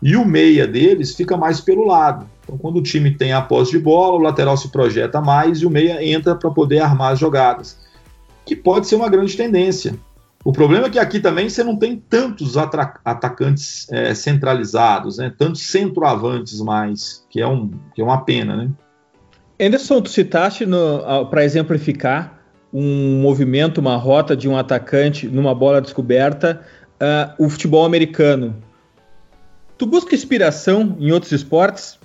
[0.00, 2.26] E o meia deles fica mais pelo lado.
[2.44, 5.66] Então, quando o time tem a posse de bola, o lateral se projeta mais e
[5.66, 7.78] o meia entra para poder armar as jogadas.
[8.46, 9.94] Que pode ser uma grande tendência.
[10.44, 15.32] O problema é que aqui também você não tem tantos atacantes é, centralizados, né?
[15.36, 18.56] tantos centroavantes mais, que é, um, que é uma pena.
[18.56, 18.70] Né?
[19.60, 20.64] Anderson, tu citaste
[21.30, 22.40] para exemplificar
[22.72, 26.60] um movimento, uma rota de um atacante numa bola descoberta,
[27.00, 28.56] uh, o futebol americano.
[29.76, 31.98] Tu busca inspiração em outros esportes?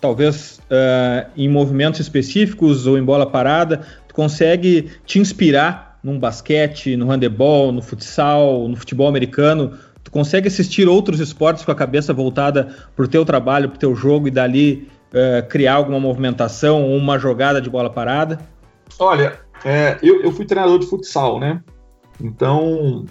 [0.00, 3.86] Talvez uh, em movimentos específicos ou em bola parada?
[4.08, 9.72] Tu consegue te inspirar num basquete, no handebol, no futsal, no futebol americano,
[10.02, 13.78] tu consegue assistir outros esportes com a cabeça voltada para o teu trabalho, para o
[13.78, 18.38] teu jogo e dali uh, criar alguma movimentação ou uma jogada de bola parada?
[18.98, 21.62] Olha, é, eu, eu, fui treinador de futsal, né?
[22.20, 23.06] Então,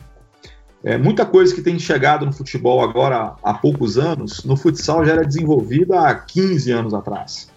[0.84, 5.14] é, muita coisa que tem chegado no futebol agora há poucos anos, no futsal já
[5.14, 7.52] era desenvolvida há 15 anos atrás.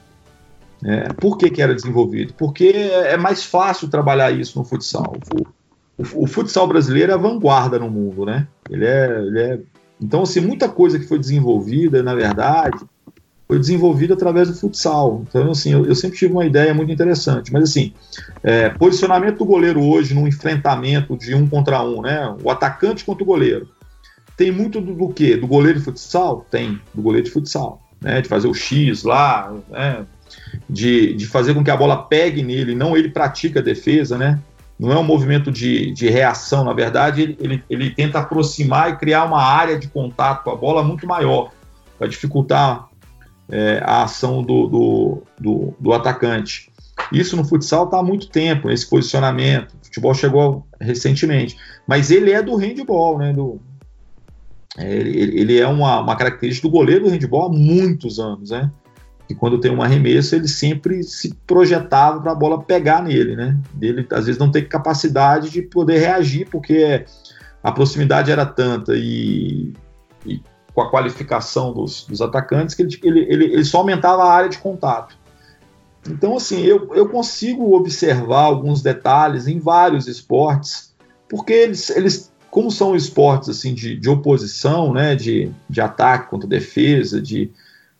[0.85, 2.35] É, por que, que era desenvolvido?
[2.35, 5.17] Porque é mais fácil trabalhar isso no futsal.
[5.99, 8.47] o, o, futsal brasileiro é a vanguarda no mundo, né?
[8.69, 9.61] Ele é, ele é.
[10.01, 12.79] Então, assim, muita coisa que foi desenvolvida, na verdade,
[13.47, 15.25] foi desenvolvida através do futsal.
[15.29, 17.53] Então, assim, eu, eu sempre tive uma ideia muito interessante.
[17.53, 17.93] Mas, assim,
[18.43, 22.35] é, posicionamento do goleiro hoje num enfrentamento de um contra um, né?
[22.43, 23.69] O atacante contra o goleiro.
[24.37, 25.37] Tem muito do, do quê?
[25.37, 26.45] Do goleiro de futsal?
[26.51, 27.81] Tem, do goleiro de futsal.
[28.01, 28.21] Né?
[28.21, 30.05] De fazer o X lá, né?
[30.69, 34.41] de, de fazer com que a bola pegue nele, não ele pratica a defesa, né?
[34.79, 38.97] Não é um movimento de, de reação, na verdade, ele, ele, ele tenta aproximar e
[38.97, 41.51] criar uma área de contato com a bola muito maior,
[41.99, 42.89] para dificultar
[43.51, 46.71] é, a ação do, do, do, do, atacante.
[47.13, 49.73] Isso no futsal está há muito tempo, esse posicionamento.
[49.75, 51.57] O futebol chegou recentemente.
[51.87, 53.33] Mas ele é do handball, né?
[53.33, 53.61] Do,
[54.77, 58.71] é, ele, ele, é uma, uma característica do goleiro do handball há muitos anos, né?
[59.29, 63.59] E quando tem um arremesso, ele sempre se projetava para a bola pegar nele, né?
[63.81, 67.05] Ele às vezes não tem capacidade de poder reagir, porque
[67.63, 69.73] a proximidade era tanta e,
[70.25, 70.41] e
[70.77, 74.51] com a qualificação dos, dos atacantes que ele, ele, ele, ele, só aumentava a área
[74.51, 75.17] de contato.
[76.07, 80.95] Então, assim, eu, eu consigo observar alguns detalhes em vários esportes,
[81.31, 86.47] porque eles, eles como são esportes assim de, de oposição, né, de, de ataque contra
[86.47, 87.51] defesa, de,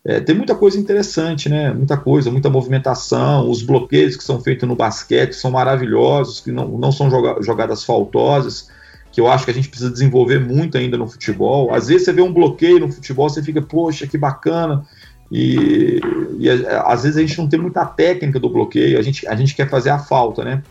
[0.05, 1.73] é, tem muita coisa interessante, né?
[1.73, 3.51] Muita coisa, muita movimentação.
[3.51, 7.83] Os bloqueios que são feitos no basquete são maravilhosos, que não, não são joga jogadas
[7.83, 8.69] faltosas,
[9.17, 11.73] que eu acho que a gente precisa desenvolver muito ainda no futebol.
[11.73, 14.85] Às vezes você vê um bloqueio no futebol, você fica, poxa, que bacana.
[15.33, 16.03] E,
[16.39, 19.55] e às vezes a gente não tem muita técnica do bloqueio, a gente, a gente
[19.55, 20.63] quer fazer a falta, né?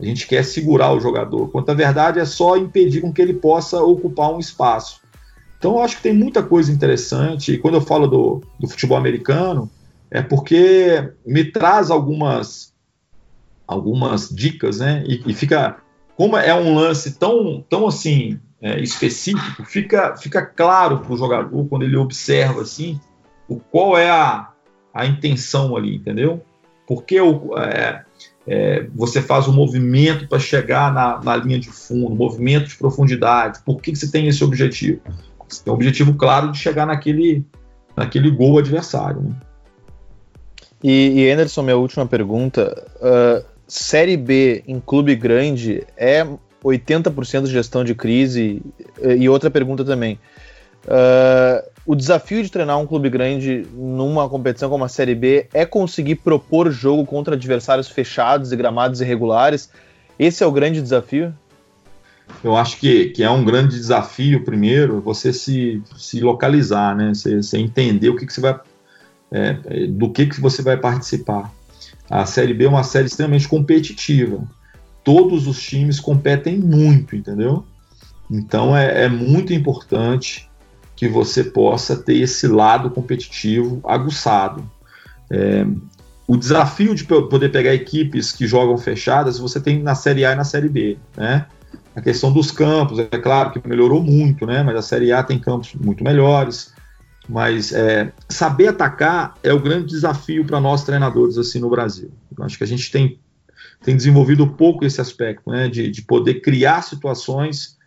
[0.00, 3.34] A gente quer segurar o jogador, quando a verdade é só impedir com que ele
[3.34, 5.00] possa ocupar um espaço.
[5.56, 7.52] Então, eu acho que tem muita coisa interessante.
[7.52, 9.70] E quando eu falo do, do futebol americano,
[10.10, 12.74] é porque me traz algumas,
[13.64, 15.04] algumas dicas, né?
[15.06, 15.76] E, e fica.
[16.16, 21.66] Como é um lance tão, tão assim é, específico, fica, fica claro para o jogador
[21.66, 23.00] quando ele observa assim
[23.48, 24.50] o qual é a,
[24.94, 26.42] a intenção ali, entendeu?
[26.86, 28.04] Porque o, é,
[28.46, 32.76] é, você faz o um movimento para chegar na, na, linha de fundo, movimento de
[32.76, 35.00] profundidade, por que, que você tem esse objetivo?
[35.48, 37.44] Você tem um objetivo claro de chegar naquele,
[37.96, 39.20] naquele gol adversário.
[39.22, 39.34] Né?
[40.82, 46.26] E, e Anderson, minha última pergunta: uh, Série B em clube grande é
[46.62, 48.60] 80% de gestão de crise?
[49.02, 50.18] E outra pergunta também.
[50.84, 55.64] Uh, o desafio de treinar um clube grande numa competição como a Série B é
[55.64, 59.70] conseguir propor jogo contra adversários fechados e gramados irregulares.
[60.18, 61.32] Esse é o grande desafio?
[62.44, 67.14] eu acho que, que é um grande desafio, primeiro, você se, se localizar, né?
[67.14, 68.60] Você, você entender o que, que você vai.
[69.30, 71.50] É, do que, que você vai participar.
[72.08, 74.42] A Série B é uma série extremamente competitiva.
[75.04, 77.64] Todos os times competem muito, entendeu?
[78.30, 80.48] Então é, é muito importante
[80.94, 84.62] que você possa ter esse lado competitivo aguçado.
[85.30, 85.66] É,
[86.26, 90.36] o desafio de poder pegar equipes que jogam fechadas você tem na Série A e
[90.36, 91.46] na Série B, né?
[91.94, 94.62] A questão dos campos, é claro que melhorou muito, né?
[94.62, 96.71] Mas a Série A tem campos muito melhores.
[97.28, 102.10] Mas é, saber atacar é o grande desafio para nós treinadores assim no Brasil.
[102.36, 103.18] Eu acho que a gente tem,
[103.82, 105.68] tem desenvolvido pouco esse aspecto, né?
[105.68, 107.78] De, de poder criar situações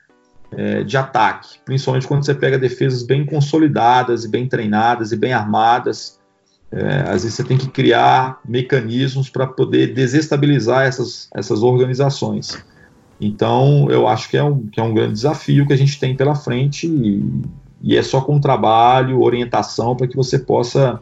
[0.52, 5.34] é, de ataque, principalmente quando você pega defesas bem consolidadas e bem treinadas e bem
[5.34, 6.20] armadas.
[6.72, 12.58] É, às vezes você tem que criar mecanismos para poder desestabilizar essas, essas organizações.
[13.20, 16.16] Então, eu acho que é um, que é um grande desafio que a gente tem
[16.16, 17.24] pela frente e,
[17.82, 21.00] e é só com trabalho, orientação para que você possa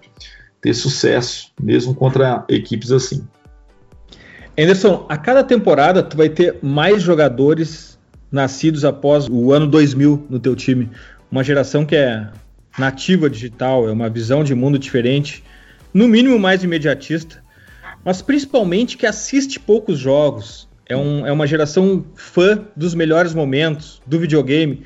[0.61, 3.28] ter sucesso, mesmo contra equipes assim.
[4.57, 7.99] Anderson, a cada temporada tu vai ter mais jogadores
[8.32, 10.89] nascidos após o ano 2000 no teu time.
[11.32, 12.28] Uma geração que é
[12.78, 15.43] nativa digital, é uma visão de mundo diferente,
[15.93, 17.43] no mínimo mais imediatista,
[18.03, 24.01] mas principalmente que assiste poucos jogos, é, um, é uma geração fã dos melhores momentos
[24.05, 24.84] do videogame.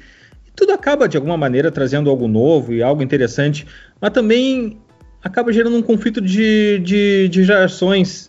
[0.58, 3.68] Tudo acaba, de alguma maneira, trazendo algo novo e algo interessante,
[4.02, 4.80] mas também
[5.24, 8.28] acaba gerando um conflito de, de, de gerações.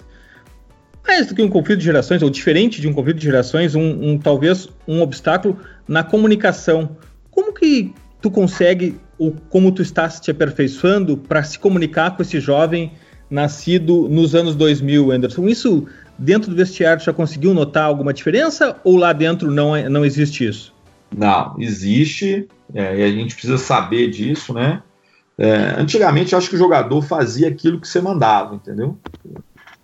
[1.07, 4.11] Mais do que um conflito de gerações, ou diferente de um conflito de gerações, um,
[4.11, 5.59] um talvez um obstáculo
[5.89, 6.99] na comunicação.
[7.31, 12.39] Como que tu consegue, ou como tu estás te aperfeiçoando para se comunicar com esse
[12.41, 12.93] jovem
[13.31, 15.49] nascido nos anos 2000, Anderson?
[15.49, 15.87] Isso
[16.19, 20.47] dentro do vestiário já conseguiu notar alguma diferença ou lá dentro não, é, não existe
[20.47, 20.77] isso?
[21.17, 24.83] Não, existe, é, e a gente precisa saber disso, né?
[25.37, 28.99] É, antigamente acho que o jogador fazia aquilo que você mandava, entendeu?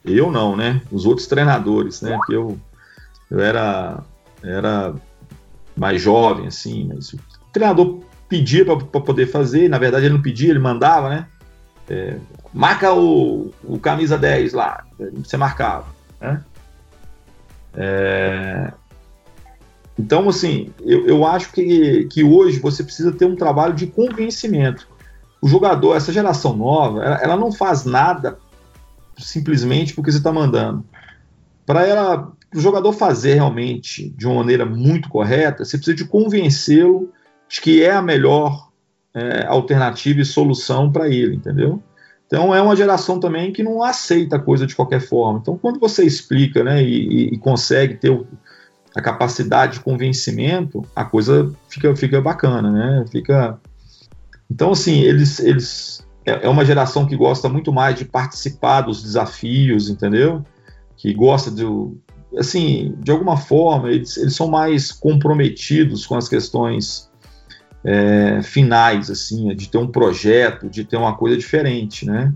[0.05, 0.83] Eu não, né?
[0.91, 2.16] Os outros treinadores, né?
[2.16, 2.59] Porque eu,
[3.31, 4.03] eu era
[4.43, 4.95] era
[5.77, 7.18] mais jovem, assim, mas o
[7.53, 11.27] treinador pedia para poder fazer, na verdade ele não pedia, ele mandava, né?
[11.89, 12.16] É,
[12.53, 15.87] marca o, o, camisa 10 lá, você marcava,
[16.20, 16.43] né?
[17.75, 18.72] É,
[19.99, 24.89] então, assim, eu, eu acho que, que hoje você precisa ter um trabalho de convencimento.
[25.41, 28.39] O jogador, essa geração nova, ela, ela não faz nada
[29.17, 30.85] simplesmente porque você está mandando.
[31.65, 37.13] Para ela, o jogador fazer realmente de uma maneira muito correta, você precisa de convencê-lo
[37.49, 38.71] de que é a melhor
[39.15, 41.81] é, alternativa e solução para ele, entendeu?
[42.27, 45.39] Então é uma geração também que não aceita a coisa de qualquer forma.
[45.41, 48.27] Então quando você explica, né, e, e consegue ter o,
[48.95, 53.05] a capacidade de convencimento, a coisa fica, fica bacana, né?
[53.11, 53.59] Fica.
[54.51, 59.03] Então assim eles eles é, é uma geração que gosta muito mais de participar dos
[59.03, 60.45] desafios, entendeu?
[60.97, 61.65] Que gosta de
[62.37, 67.09] assim, de alguma forma, eles, eles são mais comprometidos com as questões
[67.85, 72.33] é, finais, assim, de ter um projeto, de ter uma coisa diferente, né?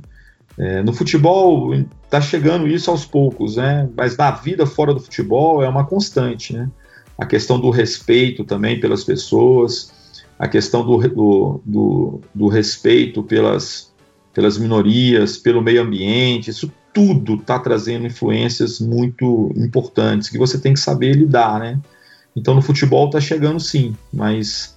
[0.59, 1.73] É, no futebol
[2.05, 3.89] está chegando isso aos poucos, né?
[3.97, 6.69] Mas na vida fora do futebol é uma constante, né?
[7.17, 9.93] A questão do respeito também pelas pessoas,
[10.39, 13.93] a questão do, do, do, do respeito pelas,
[14.33, 20.75] pelas minorias, pelo meio ambiente, isso tudo está trazendo influências muito importantes que você tem
[20.75, 21.79] que saber lidar, né?
[22.35, 24.77] Então no futebol está chegando sim, mas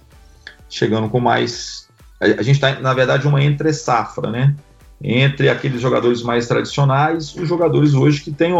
[0.68, 1.88] chegando com mais.
[2.20, 4.54] A, gente está, na verdade, uma entre safra, né?
[5.02, 8.52] Entre aqueles jogadores mais tradicionais e os jogadores hoje que têm.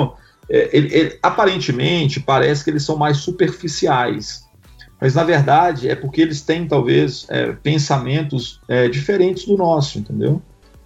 [0.48, 4.44] É, ele, ele, aparentemente, parece que eles são mais superficiais.
[5.00, 10.40] Mas, na verdade, é porque eles têm, talvez, é, pensamentos é, diferentes do nosso, entendeu?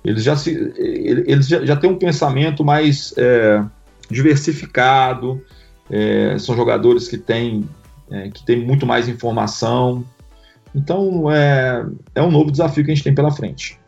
[0.04, 3.62] Eles já, se, eles já, já têm um pensamento mais é,
[4.10, 5.42] diversificado,
[5.90, 7.68] é, são jogadores que têm,
[8.10, 10.04] é, que têm muito mais informação,
[10.74, 11.84] então é,
[12.14, 13.78] é um novo desafio que a gente tem pela frente.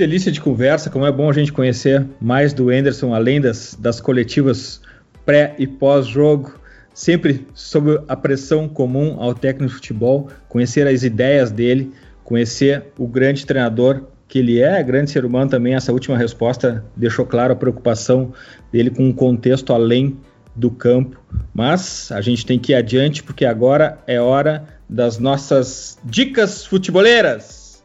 [0.00, 4.00] Delícia de conversa, como é bom a gente conhecer mais do Anderson, além das, das
[4.00, 4.80] coletivas
[5.26, 6.58] pré e pós-jogo,
[6.94, 11.92] sempre sob a pressão comum ao técnico de futebol, conhecer as ideias dele,
[12.24, 15.74] conhecer o grande treinador que ele é, grande ser humano também.
[15.74, 18.32] Essa última resposta deixou claro a preocupação
[18.72, 20.16] dele com um contexto além
[20.56, 21.20] do campo.
[21.52, 27.84] Mas a gente tem que ir adiante porque agora é hora das nossas dicas futeboleiras.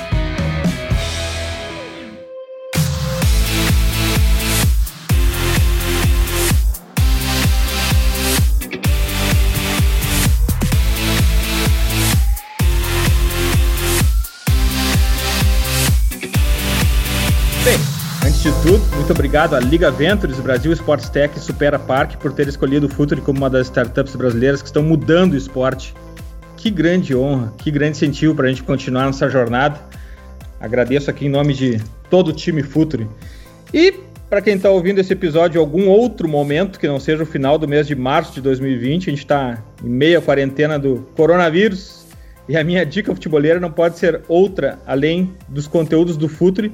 [18.41, 22.87] Tudo, muito obrigado à Liga Ventures, Brasil Sports Tech e Supera Park por ter escolhido
[22.87, 25.93] o Futuri como uma das startups brasileiras que estão mudando o esporte.
[26.57, 29.79] Que grande honra, que grande incentivo para a gente continuar nessa jornada.
[30.59, 31.79] Agradeço aqui em nome de
[32.09, 33.07] todo o time Futuri.
[33.71, 33.93] E
[34.27, 37.59] para quem está ouvindo esse episódio em algum outro momento que não seja o final
[37.59, 42.07] do mês de março de 2020, a gente está em meia quarentena do coronavírus
[42.49, 46.71] e a minha dica futeboleira não pode ser outra além dos conteúdos do Futuri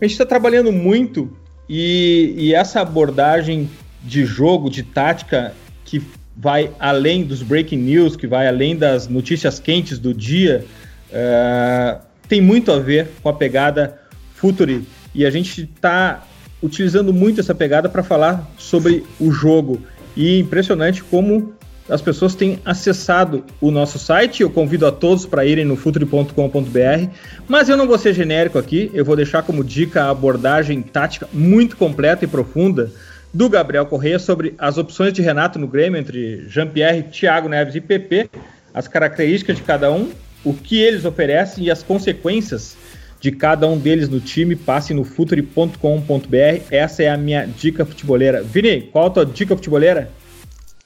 [0.00, 1.30] a gente está trabalhando muito
[1.68, 3.68] e, e, essa abordagem
[4.02, 5.52] de jogo, de tática,
[5.84, 6.02] que
[6.36, 10.64] vai além dos breaking news, que vai além das notícias quentes do dia,
[11.10, 14.00] uh, tem muito a ver com a pegada
[14.34, 14.86] Futuri.
[15.14, 16.24] E a gente está
[16.62, 19.82] utilizando muito essa pegada para falar sobre o jogo.
[20.16, 21.54] E impressionante como
[21.88, 24.42] as pessoas têm acessado o nosso site.
[24.42, 27.08] Eu convido a todos para irem no futuri.com.br.
[27.48, 31.28] Mas eu não vou ser genérico aqui, eu vou deixar como dica a abordagem tática
[31.32, 32.90] muito completa e profunda
[33.32, 37.80] do Gabriel Correia sobre as opções de Renato no Grêmio entre Jean-Pierre, Thiago Neves e
[37.80, 38.30] PP,
[38.72, 40.10] as características de cada um,
[40.44, 42.76] o que eles oferecem e as consequências
[43.20, 44.54] de cada um deles no time.
[44.56, 46.62] Passe no futuri.com.br.
[46.70, 48.42] Essa é a minha dica futeboleira.
[48.42, 50.10] Vini, qual a tua dica futeboleira?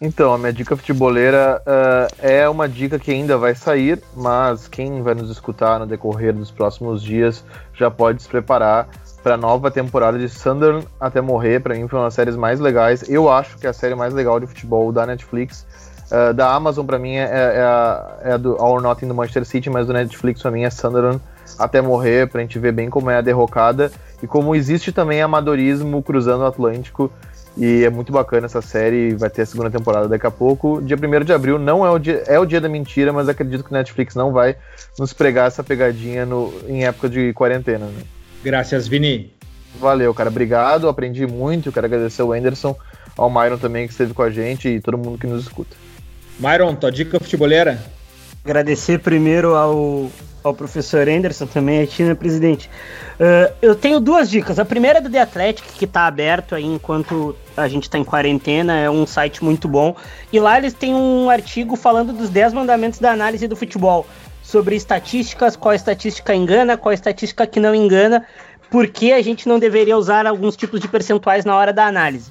[0.05, 5.01] Então, a minha dica futeboleira uh, é uma dica que ainda vai sair, mas quem
[5.01, 8.89] vai nos escutar no decorrer dos próximos dias já pode se preparar
[9.23, 11.61] para a nova temporada de Sunderland até morrer.
[11.61, 13.09] Para mim, foi uma das séries mais legais.
[13.09, 15.65] Eu acho que é a série mais legal de futebol da Netflix.
[16.11, 19.15] Uh, da Amazon, para mim, é, é, a, é a do All or Nothing do
[19.15, 21.21] Manchester City, mas do Netflix, para mim, é Sunderland
[21.57, 25.23] até morrer, para a gente ver bem como é a derrocada e como existe também
[25.23, 27.09] amadorismo cruzando o Atlântico
[27.57, 30.81] e é muito bacana essa série, vai ter a segunda temporada daqui a pouco.
[30.81, 33.63] Dia 1 de abril não é o dia, é o dia da mentira, mas acredito
[33.63, 34.57] que o Netflix não vai
[34.99, 37.87] nos pregar essa pegadinha no, em época de quarentena.
[37.87, 38.03] Né?
[38.43, 39.33] Graças, Vini.
[39.79, 40.31] Valeu, cara.
[40.31, 40.89] Obrigado.
[40.89, 41.71] Aprendi muito.
[41.71, 42.77] Quero agradecer ao Anderson,
[43.17, 45.77] ao Myron também que esteve com a gente e todo mundo que nos escuta.
[46.39, 47.79] Myron, tua dica futeboleira?
[48.45, 50.11] Agradecer primeiro ao,
[50.43, 52.69] ao professor Anderson, também a Tina Presidente.
[53.15, 54.59] Uh, eu tenho duas dicas.
[54.59, 58.05] A primeira é do The Athletic, que está aberto aí enquanto a gente está em
[58.05, 59.95] quarentena, é um site muito bom.
[60.33, 64.07] E lá eles têm um artigo falando dos 10 mandamentos da análise do futebol.
[64.43, 68.27] Sobre estatísticas, qual estatística engana, qual estatística que não engana,
[68.71, 72.31] por que a gente não deveria usar alguns tipos de percentuais na hora da análise.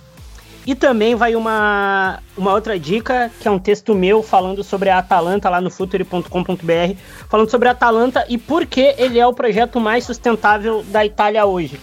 [0.66, 5.00] E também vai uma, uma outra dica, que é um texto meu falando sobre a
[5.00, 6.96] Atalanta lá no futuri.com.br,
[7.30, 11.46] falando sobre a Atalanta e por que ele é o projeto mais sustentável da Itália
[11.46, 11.80] hoje.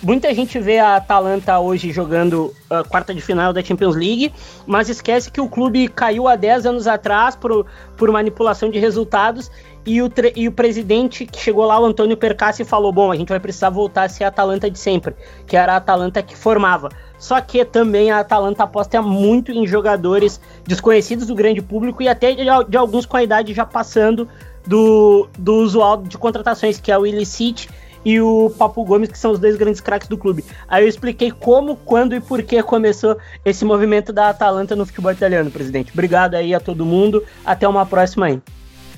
[0.00, 4.32] Muita gente vê a Atalanta hoje jogando a quarta de final da Champions League,
[4.64, 9.50] mas esquece que o clube caiu há 10 anos atrás por, por manipulação de resultados
[9.84, 13.30] e o, e o presidente que chegou lá, o Antônio Percassi, falou: bom, a gente
[13.30, 15.16] vai precisar voltar a ser a Atalanta de sempre,
[15.48, 16.90] que era a Atalanta que formava.
[17.18, 22.32] Só que também a Atalanta aposta muito em jogadores desconhecidos do grande público e até
[22.34, 24.28] de, de alguns com a idade já passando
[24.64, 27.68] do, do usual de contratações, que é o Illicit
[28.04, 30.44] e o Papo Gomes, que são os dois grandes craques do clube.
[30.66, 35.12] Aí eu expliquei como, quando e por que começou esse movimento da Atalanta no futebol
[35.12, 35.90] italiano, presidente.
[35.92, 37.24] Obrigado aí a todo mundo.
[37.44, 38.40] Até uma próxima aí.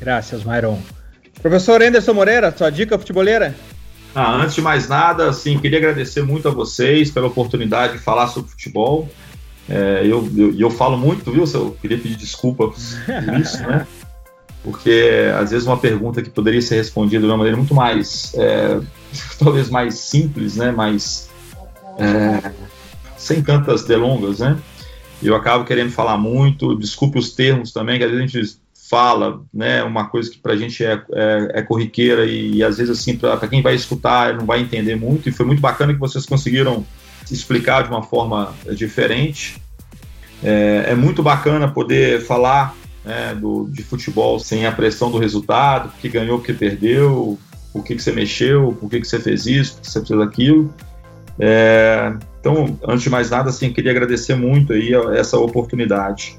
[0.01, 0.79] Graças, Myron.
[1.43, 3.55] Professor Anderson Moreira, sua dica futeboleira?
[4.15, 8.27] Ah, antes de mais nada, assim, queria agradecer muito a vocês pela oportunidade de falar
[8.27, 9.09] sobre futebol.
[9.69, 11.45] É, eu, eu, eu, falo muito, viu?
[11.55, 13.87] Eu queria pedir desculpa por isso, né?
[14.63, 18.81] Porque às vezes uma pergunta que poderia ser respondida de uma maneira muito mais, é,
[19.39, 20.71] talvez mais simples, né?
[20.71, 21.31] Mais
[21.99, 22.53] é,
[23.17, 24.59] sem tantas delongas, né?
[25.23, 26.75] Eu acabo querendo falar muito.
[26.77, 30.53] Desculpe os termos também, que às vezes a gente fala, né, uma coisa que para
[30.53, 34.35] a gente é, é, é corriqueira e, e, às vezes assim para quem vai escutar
[34.35, 36.85] não vai entender muito e foi muito bacana que vocês conseguiram
[37.31, 39.63] explicar de uma forma diferente.
[40.43, 42.75] É, é muito bacana poder falar
[43.05, 47.39] né, do, de futebol sem a pressão do resultado, que ganhou, que perdeu,
[47.73, 50.21] por que, que você mexeu, por que, que você fez isso, por que você fez
[50.21, 50.75] aquilo.
[51.39, 56.39] É, então, antes de mais nada, assim, queria agradecer muito aí essa oportunidade.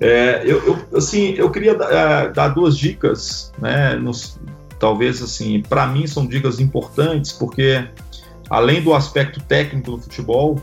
[0.00, 3.94] É, eu, eu, assim, eu queria dar, é, dar duas dicas, né?
[3.94, 4.38] Nos,
[4.78, 7.86] talvez assim, para mim são dicas importantes porque
[8.50, 10.60] além do aspecto técnico do futebol,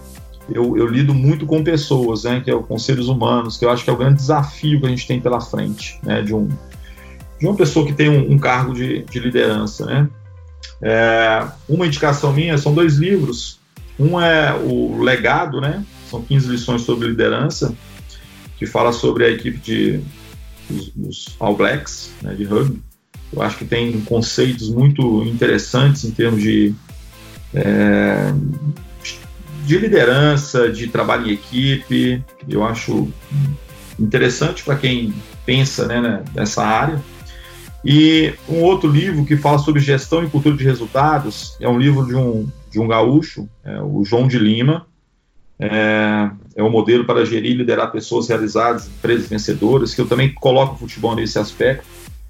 [0.52, 2.42] eu, eu, lido muito com pessoas, né?
[2.42, 4.90] Que é com seres humanos, que eu acho que é o grande desafio que a
[4.90, 6.22] gente tem pela frente, né?
[6.22, 6.50] De um
[7.40, 10.10] de uma pessoa que tem um, um cargo de, de, liderança, né?
[10.82, 13.60] É, uma indicação minha são dois livros.
[13.98, 15.86] Um é o Legado, né?
[16.10, 17.74] São 15 lições sobre liderança
[18.58, 20.02] que fala sobre a equipe de,
[20.70, 22.82] dos, dos All Blacks, né, de rugby.
[23.32, 26.76] Eu acho que tem conceitos muito interessantes em termos de,
[27.54, 28.34] é,
[29.66, 32.24] de liderança, de trabalho em equipe.
[32.48, 33.10] Eu acho
[34.00, 35.14] interessante para quem
[35.46, 37.02] pensa né, nessa área.
[37.84, 42.06] E um outro livro que fala sobre gestão e cultura de resultados é um livro
[42.06, 44.86] de um, de um gaúcho, é, o João de Lima,
[45.58, 50.34] é, é um modelo para gerir e liderar pessoas realizadas, empresas vencedoras, que eu também
[50.34, 51.86] coloco o futebol nesse aspecto.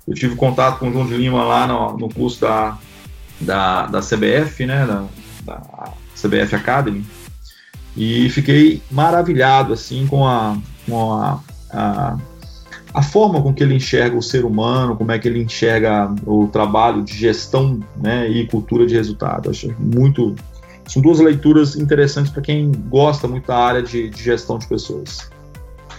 [0.07, 2.77] Eu tive contato com o João de Lima lá no, no curso da,
[3.39, 5.05] da, da CBF, né, da,
[5.45, 7.05] da, CBF Academy,
[7.99, 12.17] e fiquei maravilhado assim com a, com a, a,
[12.93, 16.47] a forma com que ele enxerga o ser humano, como é que ele enxerga o
[16.47, 19.49] trabalho de gestão né, e cultura de resultado.
[19.49, 20.33] Acho muito
[20.87, 25.29] são duas leituras interessantes para quem gosta muito da área de, de, gestão de pessoas.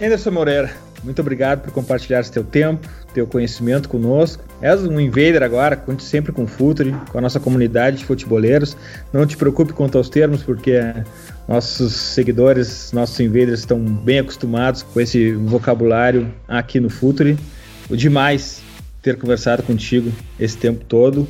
[0.01, 0.71] Anderson Moreira,
[1.03, 4.43] muito obrigado por compartilhar seu tempo, teu conhecimento conosco.
[4.61, 8.75] És um invader agora, conte sempre com o Futuri, com a nossa comunidade de futeboleiros.
[9.13, 10.81] Não te preocupe quanto aos termos, porque
[11.47, 17.37] nossos seguidores, nossos invaders estão bem acostumados com esse vocabulário aqui no Futuri.
[17.89, 18.61] O demais
[19.01, 21.27] ter conversado contigo esse tempo todo.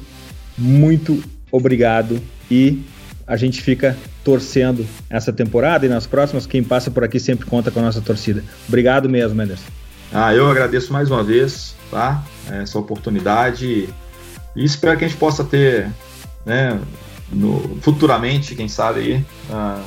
[0.58, 2.82] Muito obrigado e
[3.26, 6.46] a gente fica torcendo essa temporada e nas próximas.
[6.46, 8.44] Quem passa por aqui sempre conta com a nossa torcida.
[8.68, 9.62] Obrigado mesmo, Mendes.
[10.14, 12.24] Ah, eu agradeço mais uma vez, tá?
[12.50, 13.88] Essa oportunidade
[14.56, 15.90] e espero que a gente possa ter,
[16.46, 16.80] né,
[17.32, 19.84] no, futuramente, quem sabe aí, uh,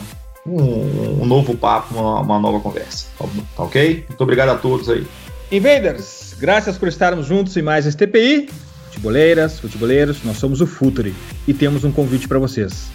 [0.46, 3.06] um, um, novo papo, uma, uma nova conversa.
[3.18, 3.26] Tá,
[3.56, 4.04] tá ok?
[4.08, 5.06] Muito obrigado a todos aí.
[5.50, 8.48] Invaders, graças por estarmos juntos em mais este TPI.
[8.86, 11.14] Futeboleiras, futeboleiros, nós somos o Futuri
[11.48, 12.88] e temos um convite para vocês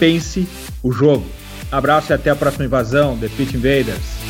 [0.00, 0.48] pense
[0.82, 1.24] o jogo.
[1.70, 4.29] Abraço e até a próxima invasão, The Pit Invaders.